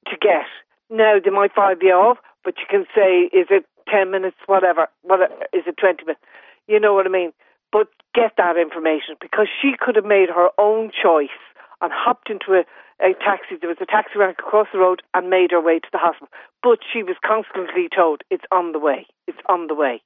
to 0.07 0.17
get. 0.19 0.47
Now, 0.89 1.17
they 1.23 1.31
might 1.31 1.53
find 1.53 1.77
you 1.81 1.91
off, 1.91 2.17
but 2.43 2.55
you 2.57 2.65
can 2.69 2.85
say, 2.95 3.29
is 3.37 3.47
it 3.49 3.65
10 3.89 4.11
minutes, 4.11 4.37
whatever, 4.45 4.87
what, 5.01 5.19
is 5.53 5.63
it 5.67 5.77
20 5.77 6.05
minutes? 6.05 6.21
You 6.67 6.79
know 6.79 6.93
what 6.93 7.05
I 7.05 7.09
mean? 7.09 7.31
But 7.71 7.87
get 8.13 8.33
that 8.37 8.57
information 8.57 9.15
because 9.19 9.47
she 9.61 9.73
could 9.77 9.95
have 9.95 10.05
made 10.05 10.29
her 10.29 10.49
own 10.57 10.91
choice 10.91 11.35
and 11.81 11.91
hopped 11.93 12.29
into 12.29 12.53
a, 12.53 12.63
a 13.03 13.13
taxi. 13.13 13.55
There 13.59 13.69
was 13.69 13.81
a 13.81 13.85
taxi 13.85 14.17
rank 14.17 14.37
across 14.39 14.67
the 14.71 14.79
road 14.79 15.01
and 15.13 15.29
made 15.29 15.51
her 15.51 15.61
way 15.61 15.79
to 15.79 15.87
the 15.91 15.97
hospital. 15.97 16.29
But 16.63 16.79
she 16.91 17.03
was 17.03 17.17
constantly 17.25 17.87
told, 17.93 18.21
it's 18.31 18.45
on 18.51 18.71
the 18.71 18.79
way. 18.79 19.07
It's 19.27 19.37
on 19.49 19.67
the 19.67 19.75
way. 19.75 20.01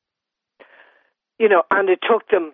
You 1.38 1.48
know, 1.48 1.64
and 1.72 1.90
it 1.90 2.00
took 2.02 2.28
them 2.30 2.52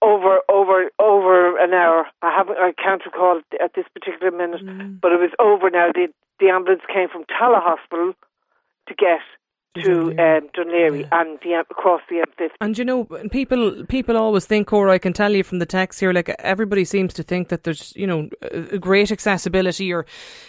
over 0.00 0.38
over 0.48 0.90
over 0.98 1.58
an 1.58 1.74
hour. 1.74 2.06
I 2.22 2.30
haven't 2.34 2.56
I 2.58 2.72
can't 2.72 3.04
recall 3.04 3.40
at 3.62 3.74
this 3.74 3.84
particular 3.92 4.30
minute, 4.30 4.64
mm. 4.64 5.00
but 5.00 5.12
it 5.12 5.20
was 5.20 5.32
over 5.38 5.68
now. 5.70 5.90
The 5.92 6.08
the 6.40 6.48
ambulance 6.48 6.82
came 6.92 7.08
from 7.08 7.24
Tallaght 7.24 7.62
Hospital 7.62 8.14
to 8.88 8.94
get 8.94 9.20
to 9.84 10.10
um, 10.10 10.48
Laoghaire 10.56 11.00
yeah. 11.00 11.20
and 11.20 11.38
the, 11.42 11.64
across 11.70 12.00
the 12.08 12.24
M50. 12.38 12.50
And 12.60 12.78
you 12.78 12.84
know, 12.84 13.04
people 13.30 13.84
people 13.88 14.16
always 14.16 14.46
think, 14.46 14.72
or 14.72 14.88
I 14.88 14.98
can 14.98 15.12
tell 15.12 15.32
you 15.32 15.42
from 15.42 15.58
the 15.58 15.66
text 15.66 16.00
here, 16.00 16.12
like 16.12 16.28
everybody 16.40 16.84
seems 16.84 17.14
to 17.14 17.22
think 17.22 17.48
that 17.48 17.64
there's 17.64 17.92
you 17.96 18.06
know 18.06 18.28
great 18.80 19.10
accessibility 19.10 19.92
or 19.92 20.06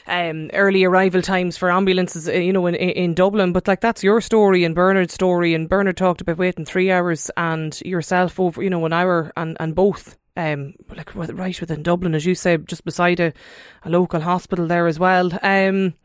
um, 0.08 0.50
early 0.54 0.84
arrival 0.84 1.22
times 1.22 1.58
for 1.58 1.72
ambulances, 1.72 2.28
uh, 2.28 2.34
you 2.34 2.54
know, 2.54 2.68
in, 2.68 2.76
in 2.76 3.14
Dublin. 3.14 3.54
But 3.54 3.68
like 3.68 3.82
that's 3.82 4.04
your 4.04 4.22
story 4.22 4.64
and 4.64 4.76
Bernard's 4.76 5.14
story, 5.14 5.54
and 5.54 5.70
Bernard 5.70 5.98
talked 5.98 6.22
about 6.22 6.38
waiting 6.38 6.66
three 6.66 6.92
hours, 6.92 7.32
and 7.38 7.80
yourself 7.82 8.40
over 8.40 8.62
you 8.62 8.70
know 8.70 8.86
an 8.86 8.94
hour, 8.94 9.32
and 9.36 9.58
and 9.60 9.76
both 9.76 10.18
um, 10.40 10.74
like 10.96 11.14
right 11.16 11.60
within 11.60 11.84
Dublin, 11.84 12.16
as 12.16 12.26
you 12.26 12.36
say, 12.36 12.58
just 12.58 12.86
beside 12.86 13.20
a, 13.20 13.34
a 13.84 13.90
local 13.90 14.22
hospital 14.22 14.68
there 14.68 14.88
as 14.88 14.98
well. 14.98 15.32
Um, 15.44 15.96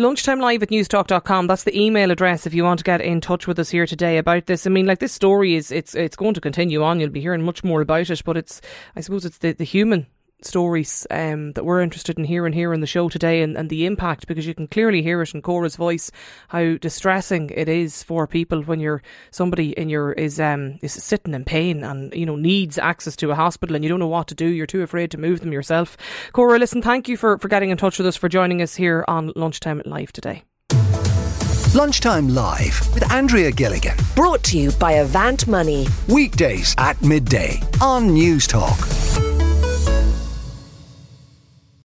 Lunchtime 0.00 0.38
live 0.38 0.62
at 0.62 0.68
newstalk.com. 0.68 1.48
That's 1.48 1.64
the 1.64 1.76
email 1.76 2.12
address 2.12 2.46
if 2.46 2.54
you 2.54 2.62
want 2.62 2.78
to 2.78 2.84
get 2.84 3.00
in 3.00 3.20
touch 3.20 3.48
with 3.48 3.58
us 3.58 3.70
here 3.70 3.84
today 3.84 4.16
about 4.16 4.46
this. 4.46 4.64
I 4.64 4.70
mean, 4.70 4.86
like 4.86 5.00
this 5.00 5.12
story 5.12 5.56
is, 5.56 5.72
it's, 5.72 5.92
it's 5.96 6.14
going 6.14 6.34
to 6.34 6.40
continue 6.40 6.84
on. 6.84 7.00
You'll 7.00 7.10
be 7.10 7.20
hearing 7.20 7.42
much 7.42 7.64
more 7.64 7.80
about 7.80 8.08
it, 8.08 8.22
but 8.24 8.36
it's, 8.36 8.60
I 8.94 9.00
suppose 9.00 9.24
it's 9.24 9.38
the, 9.38 9.54
the 9.54 9.64
human 9.64 10.06
stories 10.42 11.06
um, 11.10 11.52
that 11.52 11.64
we're 11.64 11.80
interested 11.80 12.18
in 12.18 12.24
hearing 12.24 12.52
here 12.52 12.72
in 12.72 12.80
the 12.80 12.86
show 12.86 13.08
today 13.08 13.42
and, 13.42 13.56
and 13.56 13.70
the 13.70 13.86
impact 13.86 14.26
because 14.26 14.46
you 14.46 14.54
can 14.54 14.68
clearly 14.68 15.02
hear 15.02 15.20
it 15.22 15.34
in 15.34 15.42
Cora's 15.42 15.76
voice 15.76 16.10
how 16.48 16.76
distressing 16.76 17.50
it 17.50 17.68
is 17.68 18.02
for 18.02 18.26
people 18.26 18.62
when 18.62 18.80
you're 18.80 19.02
somebody 19.30 19.72
in 19.72 19.88
your 19.88 20.12
is 20.12 20.38
um 20.38 20.78
is 20.82 20.92
sitting 20.92 21.34
in 21.34 21.44
pain 21.44 21.82
and 21.82 22.12
you 22.14 22.24
know 22.24 22.36
needs 22.36 22.78
access 22.78 23.16
to 23.16 23.30
a 23.30 23.34
hospital 23.34 23.74
and 23.74 23.84
you 23.84 23.88
don't 23.88 24.00
know 24.00 24.06
what 24.06 24.28
to 24.28 24.34
do. 24.34 24.46
You're 24.46 24.66
too 24.66 24.82
afraid 24.82 25.10
to 25.12 25.18
move 25.18 25.40
them 25.40 25.52
yourself. 25.52 25.96
Cora 26.32 26.58
listen 26.58 26.82
thank 26.82 27.08
you 27.08 27.16
for, 27.16 27.38
for 27.38 27.48
getting 27.48 27.70
in 27.70 27.76
touch 27.76 27.98
with 27.98 28.06
us 28.06 28.16
for 28.16 28.28
joining 28.28 28.62
us 28.62 28.76
here 28.76 29.04
on 29.08 29.32
Lunchtime 29.34 29.82
Live 29.84 30.12
today. 30.12 30.44
Lunchtime 31.74 32.28
Live 32.28 32.80
with 32.94 33.10
Andrea 33.12 33.50
Gilligan. 33.52 33.96
Brought 34.14 34.42
to 34.44 34.58
you 34.58 34.70
by 34.72 34.92
Avant 34.92 35.46
Money. 35.46 35.86
Weekdays 36.08 36.74
at 36.78 37.00
midday 37.02 37.60
on 37.80 38.08
Newstalk 38.08 39.27